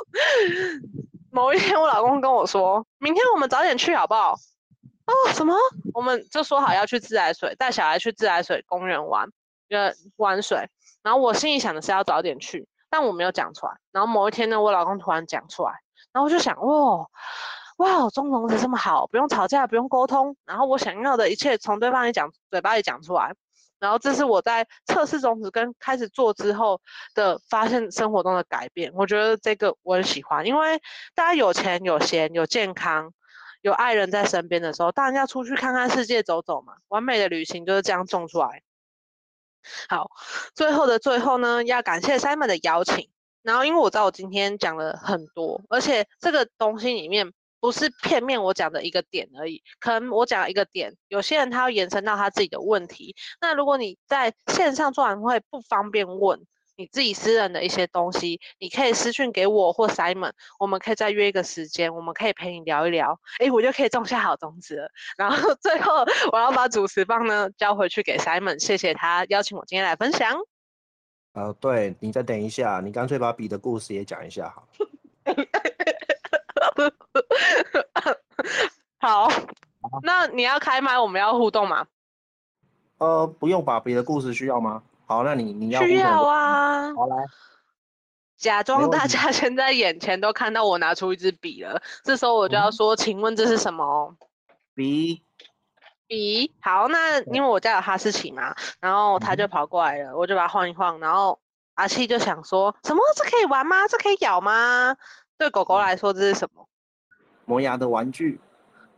[1.31, 4.35] 某一天我老公跟我说，明天我们早点去好不好？
[5.09, 5.55] 哦，什么？
[5.93, 9.27] 我们就说好要去自来水，带小孩去自来水公园玩。
[9.69, 10.67] 呃，玩水，
[11.03, 13.73] 然后我心里想的是要早点去，但我没有讲出来。
[13.91, 15.71] 然后某一天呢，我老公突然讲出来，
[16.11, 17.05] 然后我就想，哇，
[17.77, 23.31] 哇，种种子这么好，不用吵架，不用沟通，然后我想要的一切从对方里讲，嘴巴里讲出来。
[23.79, 26.81] 然后这是我在测试种子跟开始做之后
[27.13, 28.91] 的发现，生活中的改变。
[28.95, 30.81] 我觉得这个我很喜欢，因为
[31.13, 33.13] 大家有钱、有闲、有健康、
[33.61, 36.73] 有爱人在身边的时候，当然要出去看看世界，走走嘛。
[36.87, 38.63] 完美的旅行就是这样种出来。
[39.89, 40.09] 好，
[40.55, 43.09] 最后的最后呢，要感谢 Simon 的邀请。
[43.41, 53.15] 然后，因为我知道我今天讲了很多，而且这个东西里面不是片面我讲的一个点而已，可能我讲一个点，有些人他要延伸到他自己的问题。
[53.41, 56.45] 那如果你在线上做完会不方便问。
[56.79, 64.89] 你自己私人的一些东西，你可以私讯给我或 Simon，我们可以再约一个时间，我们可以陪你聊一聊，哎，我就可以种下好种子了。
[65.17, 70.39] 然后最后我要把主持棒呢交回去给 Simon，谢谢他邀请我今天来分享。
[71.33, 74.65] 呃，对，你再等一下，你干脆把笔的故事也讲一下好。
[79.01, 79.27] 好，
[80.03, 81.87] 那你要开麦，我们要互动吗？
[82.99, 84.81] 呃，不用吧，笔的故事需要吗？
[85.09, 86.93] 好，那你你要需要啊。
[86.93, 87.15] 好来，
[88.37, 94.15] 假装大家 现在眼前都看到我拿出一支笔了，这时候我就要说，嗯、请问这是什么？
[94.75, 95.23] 笔。
[96.05, 96.53] 笔。
[96.61, 101.39] 好，那因为我家有哈士奇嘛，然后他就跑过来了，嗯、我就把它晃一晃，然后
[101.73, 103.01] 阿七就想说，什么？
[103.15, 103.87] 这可以玩吗？
[103.87, 104.95] 这可以咬吗？
[105.39, 106.69] 对狗狗来说，这是什么？
[107.45, 108.39] 磨牙的玩具。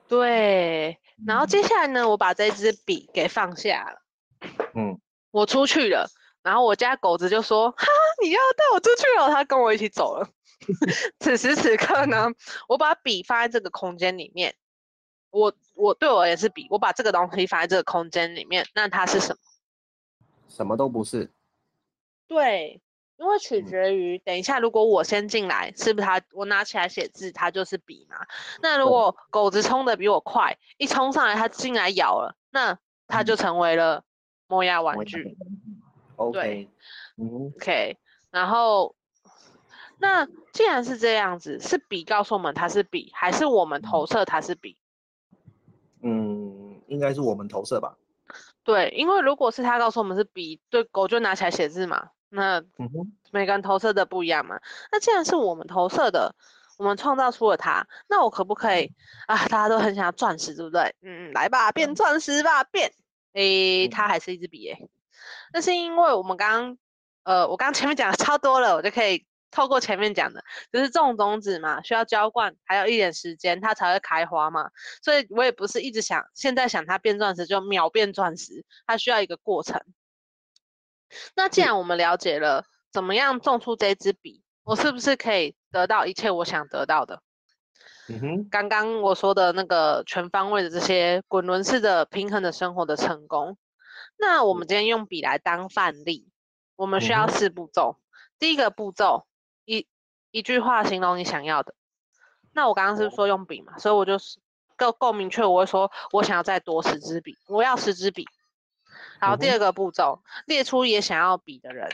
[0.09, 0.99] 对。
[1.25, 4.01] 然后接下来呢，我把这支笔给放下了。
[4.75, 4.99] 嗯。
[5.31, 6.07] 我出去了，
[6.43, 7.87] 然后我家狗子就说：“哈，
[8.21, 10.27] 你要带我出去了。”他跟我一起走了。
[11.19, 12.27] 此时此刻呢，
[12.67, 14.53] 我把笔放在这个空间里面。
[15.31, 19.37] 我我对我也是笔，我把这个东西放在这个空间里面，那它是什么？
[20.49, 21.31] 什么都不是。
[22.27, 22.81] 对，
[23.17, 26.21] 因为取决于等一下，如果我先进来，是不是它？
[26.33, 28.17] 我拿起来写字，它就是笔嘛。
[28.61, 34.03] 那如果狗子冲的比我快，一冲上来，它进来咬了，那它就成为了。
[34.51, 35.37] 磨牙玩具
[36.17, 36.69] ，OK，对，
[37.15, 37.97] 嗯，OK，
[38.31, 38.93] 然后，
[39.97, 44.77] 那既然是这样子，是笔告诉我们它是笔，还是我们投射它是笔？
[46.01, 47.95] 嗯，应该是我们投射吧。
[48.65, 52.09] 对，因为如果是他告诉我们是笔，对，狗就拿起来写字嘛。
[52.27, 52.61] 那
[53.31, 54.59] 每个人投射的不一样嘛。
[54.91, 56.35] 那既然是我们投射的，
[56.77, 58.91] 我们创造出了它，那我可不可以
[59.27, 59.37] 啊？
[59.47, 60.93] 大家都很想要钻石，对不对？
[61.01, 62.91] 嗯，来吧，变钻石吧，变。
[63.33, 64.89] 诶，它还是一支笔诶，
[65.53, 66.77] 那是因为我们刚刚，
[67.23, 74.69] 呃，我刚刚前面讲的超多了，我就可以透过前面讲的，就是种种子嘛，需要浇灌，还有一点时间，它才会开花嘛，
[75.03, 79.81] 所以我也不是一直想，现在想它变钻石就秒变钻石，它需要一个过程。
[81.35, 87.21] 那既然我们了解了怎么样种出这支笔，我是不是可以得到一切我想得到的？
[88.49, 93.57] 刚刚我说的那个全方位的这些滚轮式的平衡的生活的成功，
[94.17, 96.27] 那我们今天用笔来当范例，
[96.75, 97.97] 我们需要四步骤。
[97.97, 98.01] 嗯、
[98.39, 99.25] 第一个步骤，
[99.65, 99.87] 一
[100.31, 101.73] 一句话形容你想要的。
[102.53, 104.39] 那我刚刚是说用笔嘛，所以我就是
[104.75, 108.25] 够够明确，我会说我想要再多十支笔，我要十支笔。
[109.19, 111.89] 然后第二个步骤，列出也想要笔的人。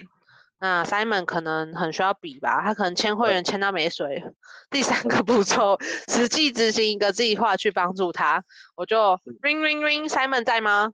[0.60, 4.24] 那 Simon 可能很需要笔吧，他可能签会员签到没水。
[4.72, 8.43] 第三个步骤，实际执行一个计划去帮助他，
[8.76, 8.98] 我就
[9.41, 10.91] ring ring ring，Simon 在吗？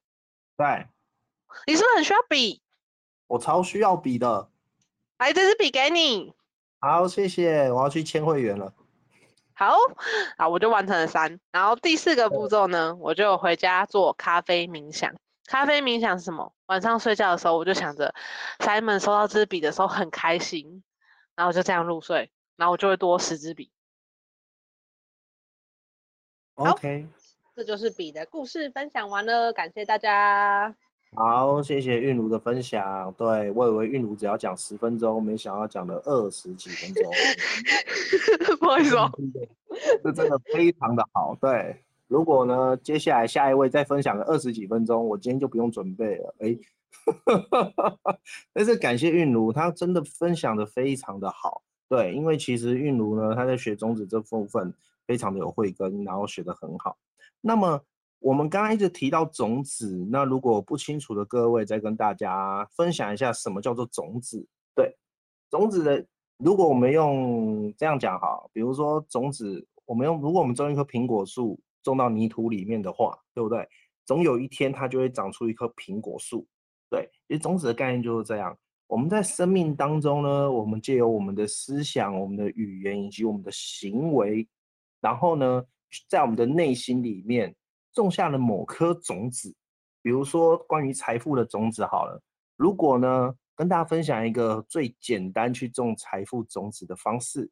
[0.57, 0.89] 在。
[1.65, 2.61] 你是不是很需要笔？
[3.27, 4.49] 我超需要笔的。
[5.17, 6.33] 来，这支笔给你。
[6.79, 7.71] 好，谢谢。
[7.71, 8.73] 我要去签会员了。
[9.53, 9.75] 好，
[10.37, 11.39] 好，我就完成了三。
[11.51, 15.13] 然后第四个步骤呢，我就回家做咖啡冥想。
[15.45, 16.53] 咖啡冥想是什么？
[16.67, 18.13] 晚上睡觉的时候，我就想着
[18.59, 20.83] Simon 收到这支笔的时候很开心，
[21.35, 23.71] 然后就这样入睡，然后我就会多十支笔。
[26.55, 27.07] OK，
[27.55, 30.75] 这就是笔的故事分享完了，感谢大家。
[31.15, 33.13] 好，谢谢韵如的分享。
[33.13, 37.11] 对，我以为韵如只要讲十分钟，没想到讲了二十几分钟。
[38.59, 39.11] 不好意思哦，
[40.03, 41.35] 这真的非常的好。
[41.39, 41.83] 对。
[42.07, 46.35] 如果呢，接下来下一位再分享个二十几分钟，我今天就不用准备了。
[46.39, 46.55] 哎，
[48.53, 51.63] 但是感谢韵如，他真的分享的非常的好。
[51.89, 54.71] 对，因为其实韵如呢，他在学种子这部分
[55.07, 56.95] 非常的有慧根，然后学得很好。
[57.41, 57.81] 那么
[58.19, 64.45] 我们刚刚一直提到种子，那如果不清楚的各位，再跟大家分享一下什么叫做种子。
[64.75, 64.95] 对，
[65.49, 66.05] 种子的，
[66.37, 71.59] 如果我们用这样讲哈，比如说种子，我们用，如果我们种一棵苹果树。
[71.83, 73.67] 种到泥土里面的话，对不对？
[74.05, 76.47] 总有一天它就会长出一棵苹果树。
[76.89, 78.57] 对，其实种子的概念就是这样。
[78.87, 84.47] 我们在生命当中呢，我们借由我们的思想、我们的语言以及我们的行为，
[85.01, 85.63] 然后呢，
[86.07, 87.55] 在我们的内心里面
[87.93, 89.55] 种下了某颗种子。
[90.01, 92.21] 比如说关于财富的种子，好了，
[92.57, 97.49] 如果呢，跟大家分享一个最简单去种财富种子的方式，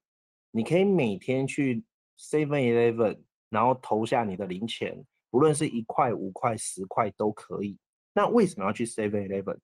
[0.52, 1.84] 你可以每天去
[2.20, 3.22] Seven Eleven。
[3.52, 4.98] 然后投下你的零钱，
[5.30, 7.78] 不论是一块、五块、十块都可以。
[8.14, 9.58] 那为什么要去 Seven Eleven？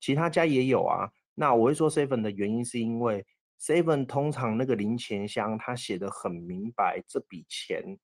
[0.00, 1.10] 其他家也有啊。
[1.34, 3.26] 那我会说 Seven 的原因是因为
[3.60, 7.98] Seven 通常那个零钱箱它写得很明白，这笔钱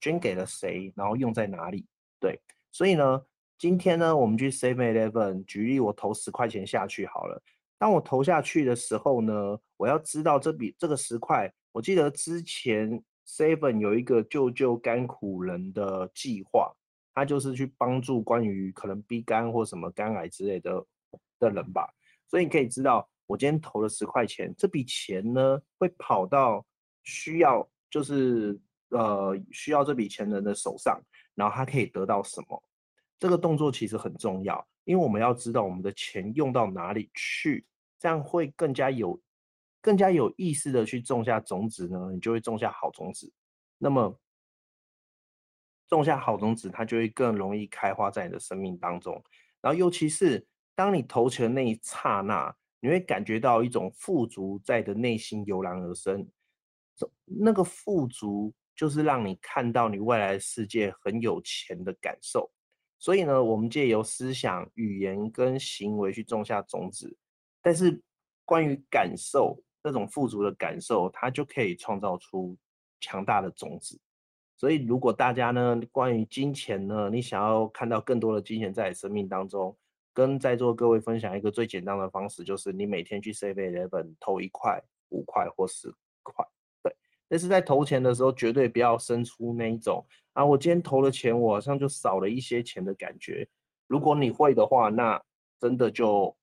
[0.00, 1.86] 捐给了谁，然后用在哪里。
[2.18, 2.40] 对，
[2.72, 3.22] 所以呢，
[3.58, 7.42] 今天呢，我们去 Seven Eleven，举例我投十块钱下去好了。
[7.78, 13.02] 当我投下去的时候呢，我要知道这笔这个十块，我记得之前。
[13.28, 16.74] Seven 有一个救救甘苦人的计划，
[17.14, 20.82] 他就是去帮助关于可能 B 肝或什么肝癌之类的
[21.38, 21.86] 的人吧。
[22.26, 26.64] 所以你可以知道，我今天投了十块钱，这笔钱呢会跑到
[27.04, 28.58] 需要就是
[28.88, 30.98] 呃需要这笔钱人的手上，
[31.34, 32.62] 然后他可以得到什么？
[33.18, 37.66] 这个动作其实很重要，因为我们要知道我们的钱用到哪里去，
[37.98, 39.20] 这样会更加有。
[39.80, 43.32] 更加有意识的去种下种子呢，你就会种下好种子。
[43.78, 44.18] 那么
[45.88, 49.22] 种下好种子，它就会更容易开花在你的生命当中。
[49.60, 56.28] 然后，尤其是当你投钱的那一刹那，你会感觉到一种富足在的内心油然而生。
[57.24, 62.50] 那个富足就是让你看到你未来世界很有钱的感受。
[62.98, 67.16] 所以呢，我们借由思想、语言跟行为去种下种子。
[67.62, 68.02] 但是
[68.44, 69.56] 关于感受。
[69.88, 72.54] 这种富足的感受，它就可以创造出
[73.00, 73.98] 强大的种子。
[74.54, 79.74] 所以，如果大家呢，关于金钱呢，你想要看到更多的金钱在你生命当中，
[80.12, 85.90] 跟在座各位分享一个最简单的方式，就是你每天去 Save Eleven 投一块、五块或十
[86.22, 86.44] 块。
[86.82, 86.94] 对，
[87.28, 93.48] 但是在投钱的时候，绝对不要生出那一种啊，我今天投了钱，我好像就少了一些钱的感觉。
[93.86, 95.22] 如果你会的话，那
[95.58, 96.36] 真的就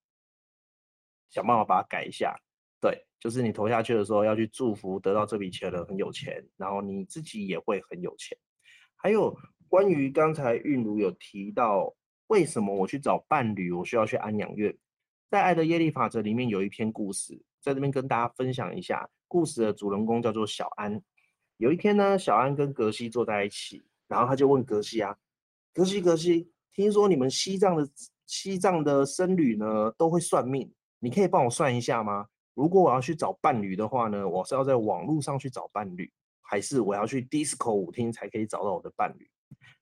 [1.30, 2.34] 想办法把它改一下。
[2.86, 8.38] 对，就是你投下去的时候要去祝福得到这笔钱的很有钱，然后你自己也会很有钱。
[8.96, 9.36] 还有
[9.68, 11.92] 关于刚才韵如有提到，
[12.28, 14.72] 为什么我去找伴侣，我需要去安养院？
[15.32, 19.10] 在《爱的耶利法则》里面有一篇故事，在这边跟大家分享一下。
[19.28, 21.02] 故事的主人公叫做小安。
[21.58, 25.18] 有一天呢，小安跟格西坐在一起，然后他就问格西啊，
[25.74, 27.90] 格西格西，听说你们西藏的
[28.28, 32.28] 西藏的僧侣呢都会算命，你可以帮我算一下吗？
[32.56, 36.10] 如果我要去找伴侣的话呢，我是要在网络上去找伴侣，
[36.42, 39.30] 还是我要去 disco 舞厅才可以找到我的伴侣？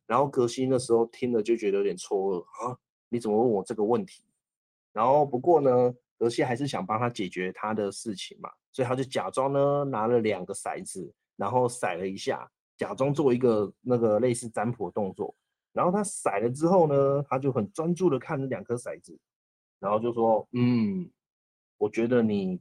[0.08, 2.76] 然后格西那时候听了就觉得有点错愕啊，
[3.10, 4.24] 你怎么问我这个问题？
[4.92, 15.34] 然后不过呢，格西还是想帮他解决他的事情嘛，所以他就假装呢拿了两个骰子，然后骰了一下，假装做一个那个类似占卜的动作。
[15.74, 19.16] 然后他骰了之后呢，他就很专注的看着两颗骰子，
[19.80, 21.08] 然后就说嗯。
[21.78, 22.60] 我觉得你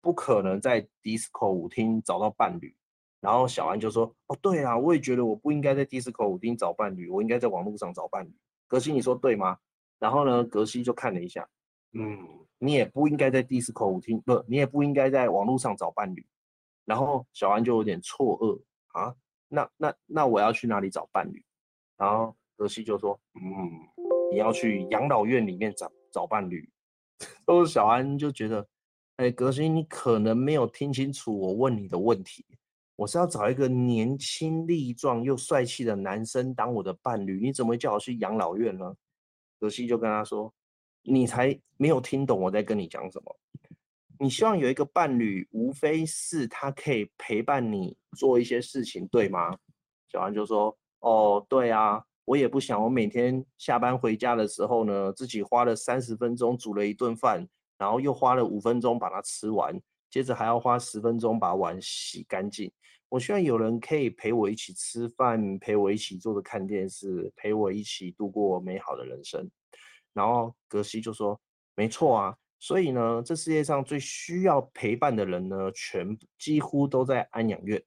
[0.00, 2.74] 不可能在 disco 舞厅找到伴侣，
[3.20, 8.32] 然后小安就说：“哦，对啊，我也觉得我不应该在 disco 舞厅找伴侣，我应该在网络上找伴侣。”
[8.66, 9.58] 格西，你说对吗？
[9.98, 11.48] 然后呢，格西就看了一下，
[11.92, 12.18] 嗯，
[12.58, 16.26] 你也不应该在 disco 舞厅，不，你也不应该在网络上找伴侣。
[16.84, 19.14] 然后小安就有点错愕啊，
[19.48, 21.42] 那那那我要去哪里找伴侣？
[21.96, 23.42] 然后格西就说：“嗯，
[24.30, 26.68] 你要去养老院里面找找伴侣。”
[27.44, 28.66] 都是小安就觉得，
[29.16, 32.44] 哎，格西，你可能没有听清楚我问你的问题。
[32.96, 38.94] 我是要找一个年轻力壮又帅气的男生当我的伴侣，你怎么会叫我去养老院呢？
[39.58, 40.52] 格西就跟他说，
[41.02, 43.36] 你才没有听懂我在跟你讲什么。
[44.20, 49.58] 你希望有一个伴侣，无非是他可以陪伴你做一些事情，对吗？
[50.08, 52.04] 小安就说，哦，对啊。
[52.24, 57.46] 我也不想，我每天下班回家的时候呢，自己花了三十分钟煮了一顿饭，
[57.76, 62.72] 然后又花了五分钟把它吃完，接着还要花十分钟把碗洗干净。
[63.10, 69.48] 我希望有人可以陪我一起吃饭，陪我一起坐着看电视，陪我一起度过美好的人生。
[70.14, 71.38] 然后格西就说
[71.76, 77.80] ：“没错啊，所以呢，这世界上最需要陪伴的人呢，全几乎都在安养院。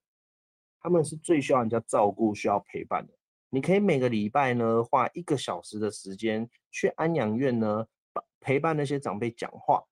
[0.79, 3.16] 他们是最需要人家照顾、需要陪伴的。
[3.49, 7.85] 你可以每个礼拜呢，花一个小时的时间去安养院呢，
[8.39, 9.83] 陪伴那些长辈讲话。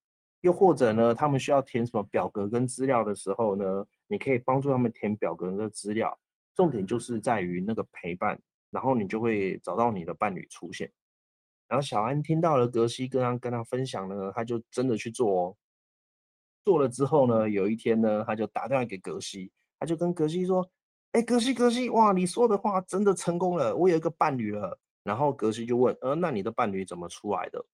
[0.41, 6.19] 又或者呢，他们需要填什么表格跟资料的时候呢，你可以帮助他们填表格跟资料。
[6.53, 8.39] 重点就是在于那个陪伴，
[8.69, 10.91] 然后你就会找到你的伴侣出现。”
[11.67, 15.57] 然后小安听到了格西跟他跟他分享呢，他就真的去做哦。
[16.63, 20.69] 做了之后呢，有一天呢，他就打电话给格西，他就跟格西说
[21.15, 27.65] ：“哎，格西格西，哇，你说的话真的成功了，我有一个伴侣了。”然后格西就问：“呃，那你的伴侣怎么出来的？”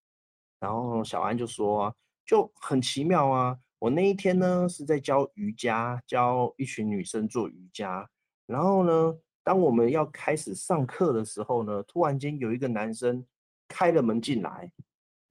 [0.61, 1.91] 然后小安就说
[2.23, 8.07] ：“就很奇妙啊，我那一天呢是在教瑜伽，教一群女生做瑜伽。
[8.45, 13.25] 然后呢，当我们要开始上课的时候呢，突然间有一个男生。”
[13.73, 14.69] 开了门进来，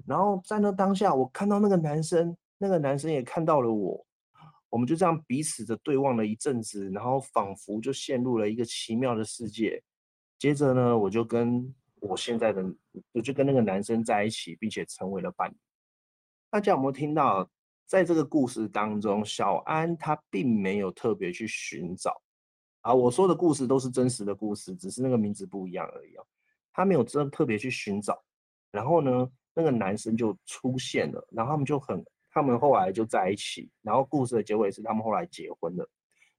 [0.06, 4.06] 然后在那当下，我看到那个男生，那个男生也看到了我，
[4.70, 9.82] 我们就这样彼此的对望了一阵子，然后仿佛就陷入了一个奇妙的世界。
[10.38, 12.64] 接着呢，我就跟我现在的，
[13.12, 15.56] 我就跟那个男生在一起，并且成为了伴侣。
[16.48, 17.50] 大家有没有听到，
[17.86, 22.22] 在这个故事当中，小安他并没有特别去寻找
[22.80, 26.24] 啊，我说的故事都是真实的故事，只是那个名字不一样而已哦。
[26.72, 28.22] 他没有真特别去寻找。
[28.70, 35.88] 然后呢，那个男生就出现了，然后他们就很，他们后来就在一起，然后故事的结尾是他们后来结婚了。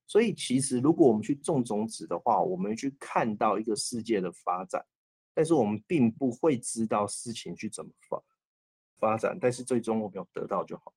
[0.08, 4.86] 所以其实如果我们去种种子的话，我们去看到一个世界的发展，
[5.34, 8.24] 但是我们并不会知道事情去怎么发
[9.00, 10.94] 发展，但是最终我们要得到就好。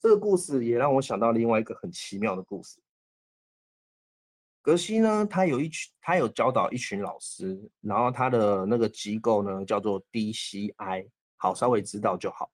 [0.00, 2.80] 这个故事也让我想到另外一个很奇妙的故事。
[4.62, 12.50] 格西呢，他有一群，他有教导一群老师，然后他的那个机构呢叫做 DCI，好，稍微知道就好。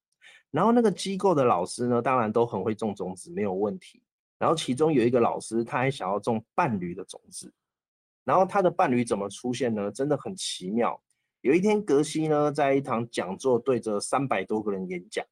[0.52, 4.00] 然后那个机构的老师呢，当然都很会种种子，没有问题。
[4.38, 7.52] 然后其中有一个老师，他还想要种伴侣的种子。
[8.24, 9.90] 然后他的伴侣怎么出现呢？
[9.90, 11.02] 真的很奇妙。
[11.40, 15.26] 有一天，格西呢在一堂讲座对着三百多个人演讲，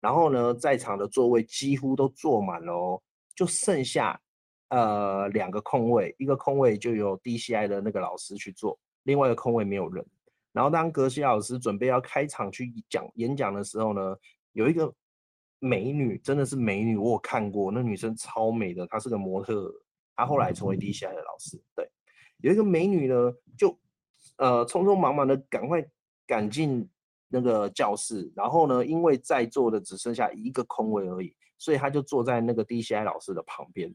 [0.00, 3.02] 然后呢在场的座位几乎都坐满了哦，
[3.34, 4.18] 就剩下。
[4.68, 10.06] 呃，两个空位，一个空位就由 DCI 的那个老师去做，另外一个空位没有人。
[10.52, 14.16] 然后当格西老师准备要开场去讲演讲的时候呢，
[14.52, 14.92] 有一个
[15.58, 19.72] 美女，真的是美女，我有看过，那女生超美的，她是个模特，
[20.16, 21.60] 她后来成为 DCI 的老师。
[21.74, 21.88] 对，
[22.38, 23.78] 有一个美女呢，就
[24.36, 25.84] 呃匆匆忙忙的赶快
[26.26, 26.88] 赶进
[27.28, 33.94] 那个教室，然后呢，因为在座的只剩下一个空位而已，所以她就坐在那个 DCI 老师的旁边。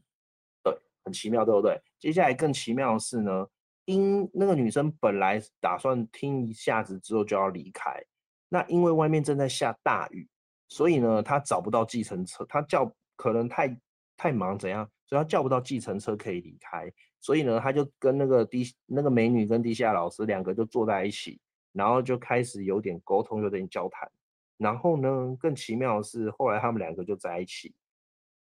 [0.62, 1.80] 对很奇妙，对不对？
[1.98, 3.46] 接下来更奇妙的是呢，
[3.84, 8.02] 因那个女生本来打算听一下子之后就要离开，
[8.48, 10.28] 那因为外面正在下大雨，
[10.68, 13.78] 所以呢，他找不到计程车，他叫可能太
[14.16, 21.40] 太忙怎样，所以他叫不到计程车可以离开，所以呢，他就跟那个地那个美女跟地下老师两个就坐在一起，
[21.72, 24.10] 然后就开始有点沟通，有点交谈，
[24.56, 27.74] 然后呢，更奇妙的是，后来他们两个就在一起，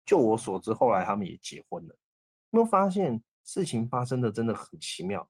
[0.05, 1.95] 就我所知，后来他们也结婚了。
[2.51, 5.27] 有没有发现事情发生的真的很奇妙？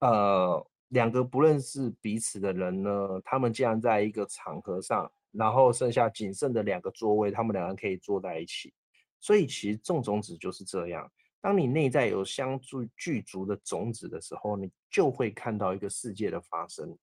[0.00, 8.72] 呃，两个不认识彼此的人呢，他们竟然在一个场合上，然后剩下仅剩的两个座位，他们两个可以坐在一起。
[9.20, 11.10] 所以其实种种子就是这样，
[11.40, 16.96] 当你内在有相助具足的种子的时候，你就会看到一个世界的发生。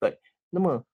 [0.00, 0.16] 对，
[0.50, 0.84] 那么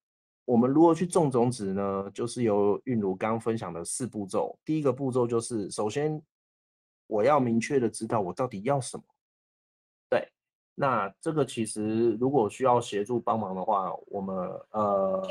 [0.45, 2.11] 我们如何去种种子呢？
[2.14, 4.59] 就是由韵如刚分享的四步骤。
[4.64, 6.22] 第一个步骤就是首先。
[7.07, 9.05] 我要明确的知道我到底要什么。
[10.09, 10.26] 对，
[10.74, 14.34] 那这个其实如果需要协助帮忙的话，我们
[14.70, 15.28] 呃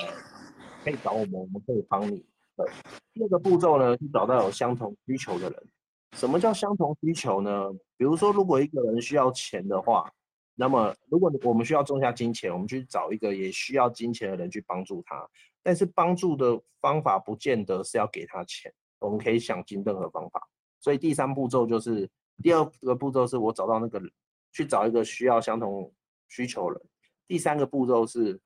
[0.84, 2.26] 可以找我们，我们可以帮你。
[2.56, 2.68] 对，
[3.14, 5.68] 第二个步骤呢，是找到有相同需求的人。
[6.14, 7.72] 什么叫相同需求呢？
[7.98, 10.12] 比如说，如果一个人需要钱的话，
[10.54, 15.28] 那么如果我们需要种下金钱，我们去找一个也需要金钱的人去帮助他。
[15.64, 20.48] 但是帮助的方法不见得是要给他钱，我们可以想尽任何方法。
[20.80, 22.08] 所以第三步骤就是，
[22.44, 24.12] 第二个步骤是我找到那个人，
[24.52, 25.92] 去找一个需要相同
[26.28, 26.82] 需求人。
[27.28, 28.40] 第三个步骤是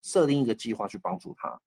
[0.00, 1.60] 设定一个计划去帮助他，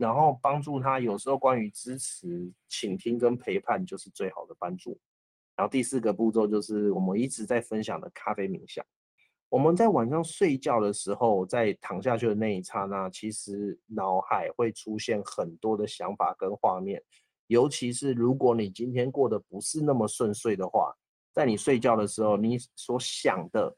[0.00, 0.98] 然后帮助他。
[0.98, 4.98] 有时候关于支持、倾听跟陪伴就是最好的帮助。
[5.54, 8.82] 然后第四个步骤就是我们一直在分享的咖啡冥想。
[9.50, 17.02] 我们在晚上睡觉的时候，在躺下去的那一刹那，其实脑海会出现很多的想法跟画面。
[17.48, 20.96] 尤其是如果你今天过得不是那么顺遂的话，
[21.32, 23.76] 在你睡觉的时候，你所想的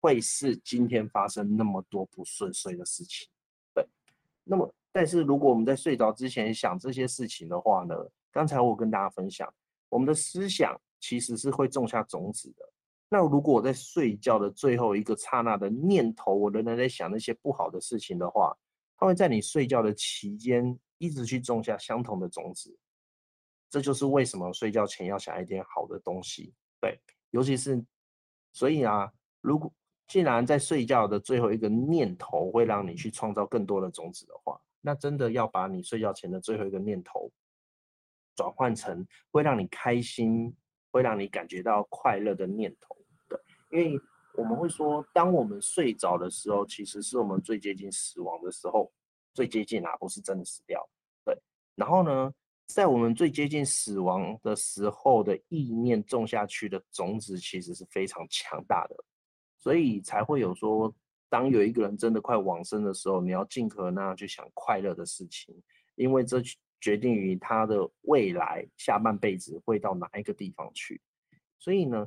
[0.00, 3.28] 会是今天发生那么多不顺遂的事情。
[3.74, 3.86] 对，
[4.42, 7.94] 那么但是如果我们在睡着之前想这些事情的话呢，
[8.30, 9.52] 刚才我跟大家分享，
[9.88, 12.68] 我们的思想其实是会种下种子的。
[13.08, 18.56] 那如果我在睡觉的最后一个刹那的念头，我仍然在想那些不好的事情的话，
[18.96, 22.74] 它会在你睡觉的期间一直去种下相同的种子。
[23.70, 26.52] 这就是为什么睡觉前要想一点好的东西。
[26.80, 26.98] 对，
[27.30, 27.82] 尤其是，
[28.52, 29.72] 所以啊，如果
[30.06, 37.32] 既然在睡觉的最后一个念头会让你去创造更多的种子的话，那真的要把你睡觉前的最后一个念头
[38.34, 40.54] 转换成会让你开心、
[40.90, 42.96] 会让你感觉到快乐的念头。
[43.28, 43.38] 对，
[43.70, 44.00] 因为
[44.34, 48.92] 我们会说，当我们睡着的时候，其实是我们最接近死亡的时候，
[49.34, 50.86] 最接近啊，不是真的死掉。
[51.24, 51.38] 对，
[51.74, 52.32] 然后呢，
[52.66, 58.96] 在我们最接近死亡的时候的意念种下去的种子，其实是非常强大的，
[59.58, 60.92] 所以才会有说，
[61.32, 65.56] 当有一个人真的快往生的时候，你要尽可能去想快乐的事情，
[65.94, 66.42] 因为这
[66.78, 71.00] 决定于他的未来下半辈子会到哪一个地方去。
[71.58, 72.06] 所以呢，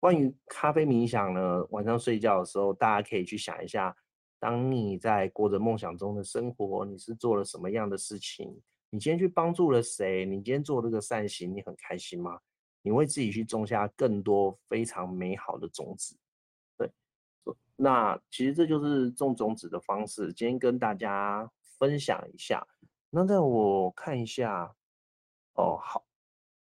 [0.00, 3.94] 关于咖啡冥想呢，晚上睡觉的时候，大家可以去想一下，
[4.40, 8.58] 当你在过着梦想中的生活，你是做了什么样的事情？
[8.88, 10.24] 你今天去帮助了谁？
[10.24, 12.40] 你今天做这个善行，你很开心吗？
[12.80, 16.16] 你为自己去种下更多非常美好的种子。
[17.52, 20.32] 对，那其实这就是种种子的方式。
[20.32, 22.66] 今天跟大家分享一下。
[23.10, 24.74] 那让我看一下。
[25.54, 26.04] 哦，好，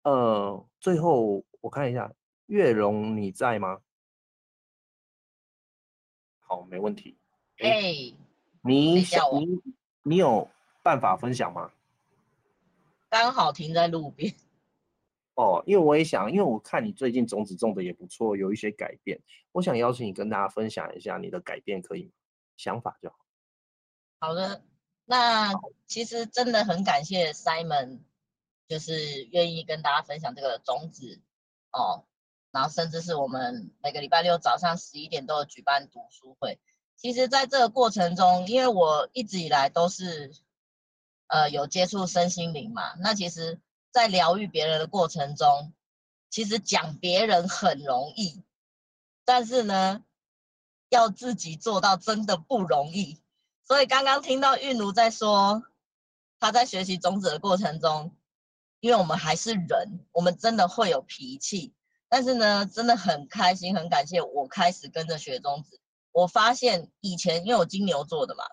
[0.04, 2.10] 呃，最后我看一下，
[2.46, 3.80] 月荣你在吗？
[6.40, 7.18] 好，没问题。
[7.58, 8.14] 哎、欸，
[8.62, 9.60] 你想你
[10.02, 10.48] 你有
[10.82, 11.70] 办法分享吗？
[13.10, 14.32] 刚好停在路边，
[15.40, 19.18] 哦，因为我也想，因为我看你最近种子种的也不错，有一些改变，
[19.52, 22.10] 我想邀请你跟大家分享一下你的改变，可以吗？
[22.58, 23.16] 想法就好。
[24.18, 24.62] 好的，
[25.06, 25.52] 那
[25.86, 28.00] 其实真的很感谢 Simon，
[28.68, 31.20] 就是愿意跟大家分享这个种子
[31.72, 32.04] 哦，
[32.50, 36.58] 然后甚至是我们每个礼拜六早上十一点都有举办读书会。
[36.96, 40.32] 其实，在这个过程中，因为我一直以来都是。
[41.32, 42.96] 呃，有接触身心灵嘛？
[42.96, 43.60] 那其实，
[43.90, 45.72] 在疗愈别人的过程中，
[46.30, 48.44] 其实讲别人很容易，
[49.24, 50.04] 但是呢，
[50.88, 53.20] 要自己做到真的不容易。
[53.64, 55.62] 所以刚刚听到玉奴在说，
[56.38, 58.16] 他在学习种子的过程中，
[58.80, 61.74] 因为我们还是人，我们真的会有脾气。
[62.08, 65.80] 但是呢，真的很开心，很感谢我开始跟着学种子。
[66.10, 68.44] 我发现以前因为我金牛座的嘛，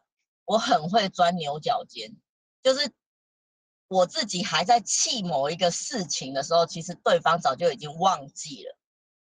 [0.45, 2.15] 我很会钻牛角尖。
[2.61, 2.91] 就是
[3.87, 8.77] 我自己还在气某一个事情的时候，其实对方早就已经忘记了。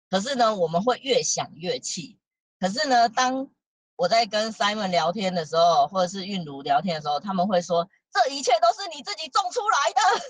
[0.09, 2.19] 可是呢，我们会越想越气。
[2.59, 3.49] 可是呢，当
[3.95, 10.25] 我在跟 Simon 聊天的时候，或者是韵如聊天的时候，他们会说：“这一切都是你自己种出来的。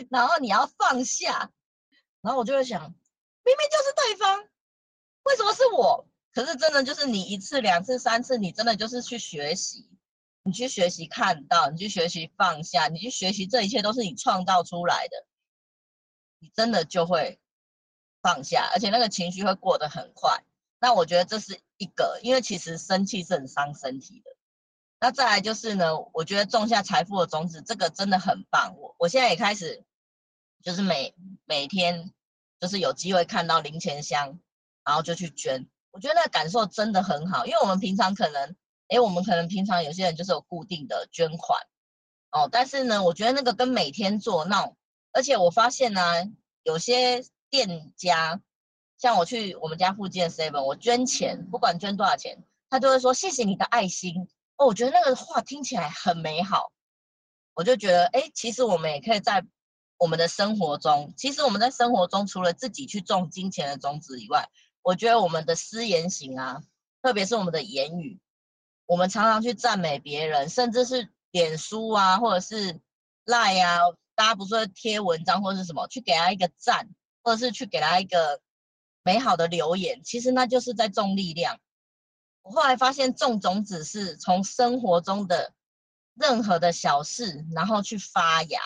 [0.10, 1.50] ”然后你要放下。
[2.22, 2.92] 然后我就会想，明
[3.56, 4.48] 明就是对方，
[5.24, 6.08] 为什么是我？
[6.32, 9.88] 可是真的就是你一次、两次、三次，你真的就是去学习。
[10.46, 15.26] 你去学习看到，你去学习放下，你去学习这一切都是你创造出来的，
[16.38, 17.40] 你真的就会
[18.22, 20.44] 放下，而且那个情绪会过得很快。
[20.78, 24.30] 那我觉得这是一个，因为其实生气是很伤身体的。
[25.00, 28.76] 那再来就是呢，我觉得种下财富的种子，这个真的很棒。
[28.78, 29.84] 我我现在也开始，
[30.62, 31.12] 就是每
[31.44, 32.12] 每天
[32.60, 34.38] 就是有机会看到零钱箱，
[34.84, 35.66] 然后就去捐。
[35.90, 38.54] 我觉得那感受真的很好，因为我们平常可能。
[38.88, 41.60] 哎，我们可能平常有些人就是有固定的捐款，
[42.30, 44.76] 哦，但是呢，我觉得那个跟每天做那种，
[45.12, 46.02] 而且我发现呢，
[46.62, 48.40] 有些店家，
[48.98, 54.28] 像我去我们家附近的 Seven，我捐钱，不管捐多少钱，他就会说谢谢你的爱心。
[54.56, 56.72] 哦，我觉得那个话听起来很美好，
[57.54, 59.44] 我就觉得，哎，其实我们也可以在
[59.98, 64.48] 我们的生活中，其实我们在生活中除了自己去种金钱的种子以外，
[64.82, 66.62] 我觉得我们的思言行啊，
[67.02, 68.20] 特别是我们的言语。
[68.86, 72.80] 我们常常去赞美别人，甚至是脸书啊，或者是
[73.24, 73.80] 赖啊，
[74.14, 76.88] 大家不是贴文章或者是什么，去给他一个赞，
[77.24, 78.40] 或者是去给他一个
[79.02, 81.58] 美好的留言，其实那就是在种力量。
[82.42, 85.52] 我后来发现，种种子是从生活中的
[86.14, 88.60] 任何的小事，然后去发芽。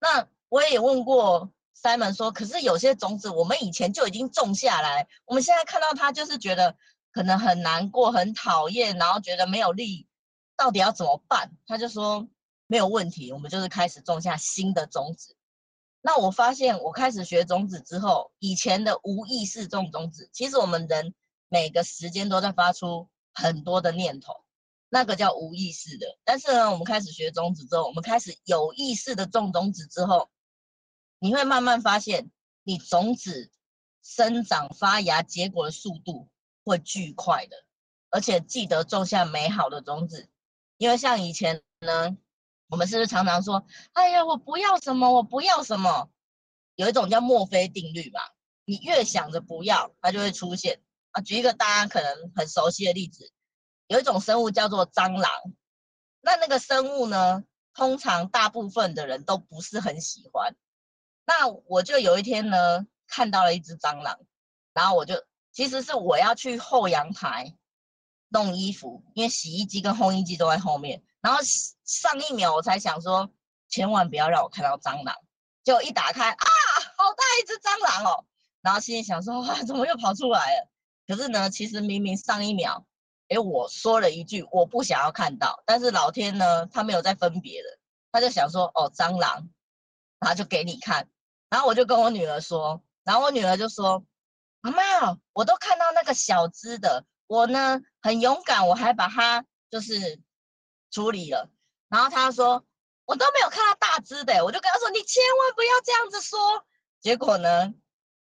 [0.00, 6.76] 那我也问过 Simon 说，可是有些种子我们以前就已经种下来，我们现在看到它，就是觉得。
[7.12, 10.08] 可能很难过，很讨厌，然后觉得没有力，
[10.56, 11.52] 到底要怎么办？
[11.66, 12.26] 他就说
[12.66, 15.36] 没有问题，我们就是开始种下新的种子。
[16.00, 21.14] 那我发现我开始学种子之后，以前的无意识种种子，其实我们人
[21.48, 24.32] 每个时间都在发出很多的念头，
[24.88, 26.18] 那个叫无意识的。
[26.24, 30.30] 但是呢，我们开始学种子之后，我们开始有意识的种种子之后，
[31.18, 32.30] 你会慢慢发现，
[32.64, 33.52] 你种子
[34.02, 36.28] 生长、发芽、结果的速度
[36.64, 37.64] 会巨快的。
[38.10, 40.28] 而且记得种下美好的种子，
[40.76, 42.16] 因为像以前呢，
[42.68, 46.10] 我们是不是常常说：“哎呀，我不要什么，我不要什么。”
[46.76, 48.34] 有一种叫墨菲定律吧，
[48.64, 50.80] 你越想着不要，它就会出现。
[51.12, 53.30] 啊，举一个大家可能很熟悉的例子，
[53.86, 55.30] 有一种生物叫做蟑螂。
[56.22, 57.44] 那那个生物呢，
[57.74, 60.54] 通常大部分的人都不是很喜欢。
[61.26, 64.18] 那我就有一天呢，看到了一只蟑螂，
[64.72, 65.22] 然后我就
[65.52, 67.54] 其实是我要去后阳台。
[68.34, 71.02] 弄衣服，因为洗衣机跟烘衣机都在后面。
[71.20, 71.40] 然后
[71.84, 73.30] 上一秒我才想说，
[73.68, 75.14] 千万不要让我看到蟑螂。
[75.62, 76.46] 结果一打开，啊，
[76.96, 78.24] 好大一只蟑螂哦！
[78.62, 80.68] 然后心里想说，哇，怎么又跑出来了？
[81.06, 82.86] 可是呢，其实明明上一秒，
[83.28, 87.68] 哎，我说了一句我不想要看到，但是老天呢，他没有在分别的，
[88.10, 89.50] 他就想说，哦，蟑螂，
[90.20, 91.06] 然后就给你看。
[91.50, 94.02] 然后我就跟我女儿说，然后我女儿就说，
[94.62, 97.04] 妈妈，我都看到那个小只的。
[97.26, 100.20] 我呢很勇敢，我还把它就是
[100.90, 101.50] 处理了。
[101.88, 102.64] 然后他说
[103.04, 106.64] 我都没有看到大只的，我就跟他说你千万不要这样子说。
[107.00, 107.74] 结果呢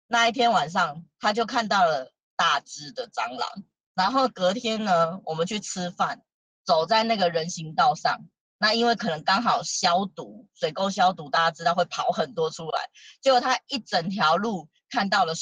[0.08, 3.64] 那一天晚上他就看到了大只的蟑螂。
[3.96, 6.22] 然后隔天呢我们去吃饭，
[6.64, 8.20] 走在那个人行道上，
[8.58, 12.90] 那因为可能刚好消毒水沟消毒，大家知道会跑很多出来。
[13.22, 15.34] 结果他一整条路看到了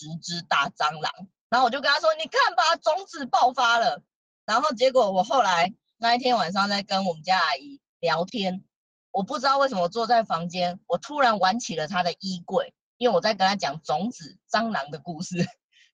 [0.00, 1.12] 十只大蟑螂。
[1.50, 4.02] 然后我就跟他说：“你看吧，种子爆发了。”
[4.46, 8.64] 然后结果我后来那一天晚上在跟我们家阿姨聊天，
[9.10, 15.46] 我不知道为什么坐在房间，我突然玩起了她的衣柜，因为我在跟她讲种子蟑螂的故事。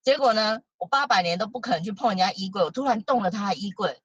[0.02, 4.00] 结果呢，我八百年都不可能去碰人家衣柜，我突然动了她的衣柜，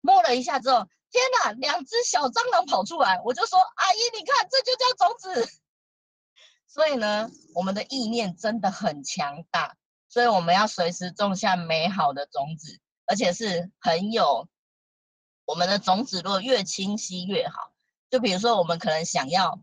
[0.00, 5.48] 摸了一下之后，天哪，两只小蟑螂跑出来，我就说：“阿姨，你看，这就叫种子。”
[6.76, 9.78] 所以呢，我们的意念真的很强大。
[10.10, 14.46] 所以我们要随时种下美好的种子，而且是很有
[15.46, 17.72] 我们的种子，如果越清晰越好。
[18.10, 19.58] 就比如说，我们可能想要，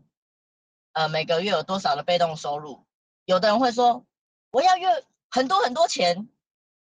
[0.92, 2.84] 呃，每个月有多少的被动收入？
[3.26, 4.04] 有的人会说，
[4.50, 6.28] 我要月很多很多钱，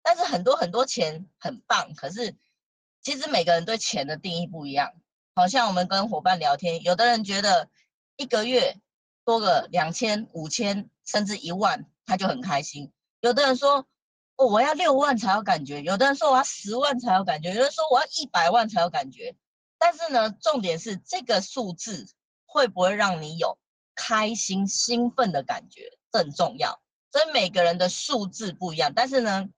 [0.02, 2.36] 但是很多很多钱很棒，可是
[3.04, 4.92] 其实每个人对钱的定义不一样。
[5.36, 7.70] 好像我们跟伙伴聊天，有的人觉得
[8.18, 8.80] 一个月
[9.26, 12.92] 多个两千、五千，甚至一万，他就很开心。
[13.20, 13.86] 有的人说，
[14.36, 19.36] 哦，我要六万才有感觉；有的人说我要十万才有感觉；有的人说我要一百万才有感觉。
[19.78, 22.08] 但是呢，重点是这个数字
[22.46, 23.58] 会不会让你有
[23.96, 26.80] 开心、兴奋的感觉，这很重要。
[27.12, 29.50] 所以每个人的数字不一样，但是呢，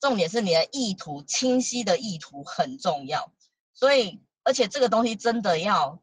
[0.00, 3.32] 重点是你的意图，清晰的意图很重要。
[3.74, 6.02] 所以，而且这个东西真的要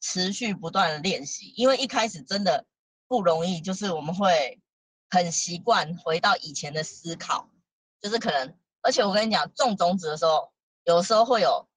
[0.00, 2.64] 持续不断的练习，因为一开始真的
[3.06, 4.60] 不容易，就是我们会。
[5.12, 7.50] 很习惯回到以前的思考，
[8.00, 10.52] 就是可能，而且我跟你讲，种种子的时候，
[10.84, 11.68] 有时候会有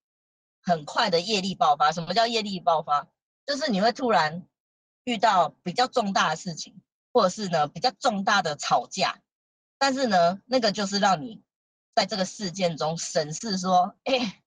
[0.62, 1.92] 很快的业力爆发。
[1.92, 3.08] 什么叫业力爆发？
[3.48, 4.48] 就是你会突然
[5.06, 6.80] 遇到比较重大的事情，
[7.12, 9.20] 或者是呢比较重大的吵架，
[9.80, 11.42] 但是呢，那个就是让你
[11.96, 14.44] 在这个事件中审视说，哎，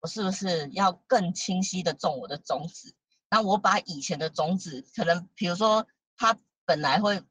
[0.00, 2.94] 我是不是要更清晰的种我的种子？
[3.30, 7.22] 那我把以前的种子，可能比如说它本来会。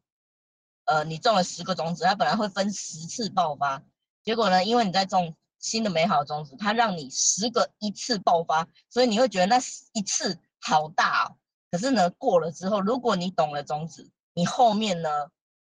[0.88, 3.82] 呃，你种了十个种子，它本来会分十次爆发，
[4.24, 9.58] 结果呢，因为你在种新的美好的种子，它让你十个一次爆发，所以你会觉得那
[9.94, 11.38] 一次好大哦。
[11.72, 15.10] 可是呢，过了之后，如果你懂了种子，你后面呢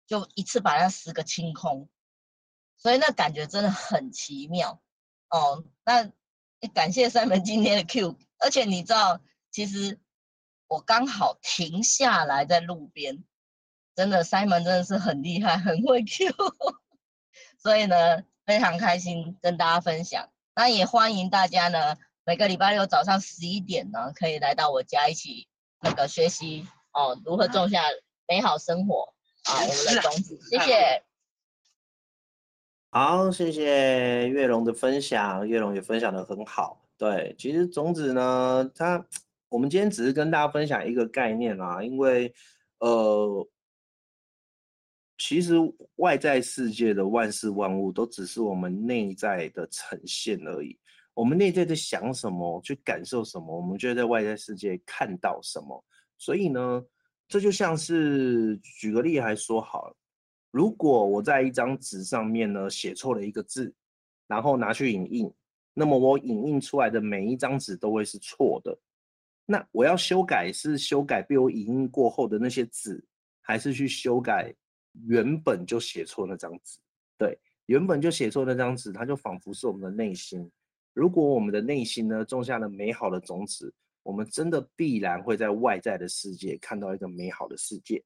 [0.08, 1.88] 就一次把那十个清空，
[2.76, 4.82] 所以那感觉真的很奇妙
[5.30, 5.64] 哦。
[5.86, 6.12] 那
[6.74, 9.22] 感谢三门今天的 Q，而且你知道，
[9.52, 10.00] 其实
[10.72, 13.26] 我刚好停下来在路边。
[13.94, 16.34] 真的，Simon 真的是很厉害，很会 Q，
[17.62, 20.30] 所以呢，非常开心跟大家分享。
[20.56, 25.50] 那也欢迎大家呢，每个礼拜六早上十一点呢，可以来到我家一起
[25.82, 27.82] 那个学习哦，如何种下
[28.30, 29.14] 美好生活
[29.44, 30.40] 啊，我们的种子。
[30.50, 31.04] 谢谢。
[32.92, 36.82] 好，谢谢月龙的分享，月龙也分享得很好。
[36.98, 39.06] 对，其实种子呢，它
[39.52, 42.34] 我们今天只是跟大家分享一个概念啦，因为
[42.80, 43.48] 呃。
[45.24, 45.54] 其实
[45.98, 50.76] 外在世界的万事万物都只是我们内在的呈现而已。
[51.14, 55.86] 我们内在在想什么，去感受什么，我们就在外在世界看到什么。
[56.18, 56.84] 所以呢，
[57.28, 59.96] 这就像是举个例来说好了，
[60.50, 63.72] 如果我在一张纸上面呢写错了一个字，
[64.26, 65.32] 然后拿去影印，
[65.76, 68.76] 那么我影印出来的每一张纸都会是错的。
[69.52, 73.06] 那我要修改是修改被我影印过后的那些字，
[73.42, 74.54] 还是去修改
[75.08, 76.80] 原本就写错那张纸？
[77.18, 80.50] 对，原本就写错那张纸，它就仿佛是我们的内心。
[80.94, 83.74] 如果我们的内心呢种下了美好的种子，
[84.04, 88.02] 我们真的必然会在外在的世界看到一个美好的世界。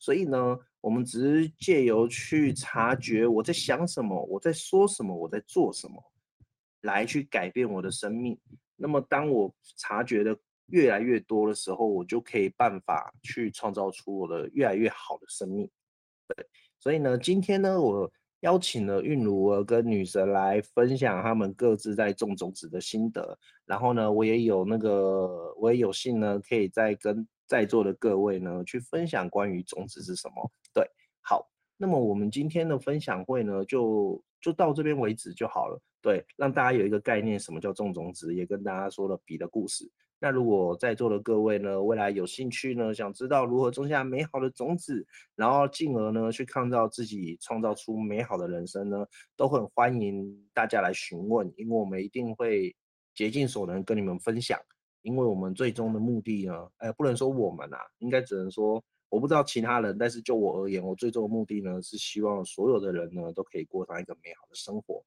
[0.00, 6.02] 所以呢，我们只是借由去察觉我在想什么，我在说什么，我在做什么，
[6.80, 8.36] 来去改变我的生命。
[8.76, 10.38] 那么，当我察觉的
[10.68, 15.68] 越来越多的时候，我就可以办法去创造出我的越来越好的生命。
[16.26, 16.46] 对，
[16.78, 18.10] 所以呢，今天呢，我。
[18.42, 30.52] 邀请了韵如儿跟女神来分享他们各自在种种子的心得，然后呢，我也有那个，我也有幸呢，可以再跟在座的各位呢去分享关于种子是什么。
[30.72, 30.88] 对，
[31.20, 35.76] 好，那么我们今天的分享会呢，就就到这边为止就好了。
[36.00, 39.90] 对，让大家有一个概念，什么叫种种子，也跟大家说了笔的故事。
[40.20, 45.06] 那如果在座的各位呢，未来有兴趣呢，想知道如何种下美好的种子，
[45.36, 49.06] 然后进而呢去创造自己创造出美好的人生呢，
[49.36, 52.74] 都很欢迎大家来询问，因为我们一定会
[53.14, 54.58] 竭尽所能跟你们分享，
[55.02, 65.04] 因为我们最终的目的呢，哎，不能说我们啊，应该只能说我不知道其他人，但是就我而言，我最终的目的呢是希望所有的人呢都可以过上一个美好的生活。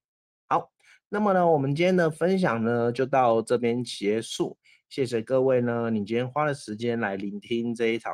[0.48, 0.72] 好，
[1.10, 4.58] 那么呢，我们今天的分享呢就到这边结束。
[4.92, 8.10] 谢谢各位呢，你今天花了时间来聆听这一场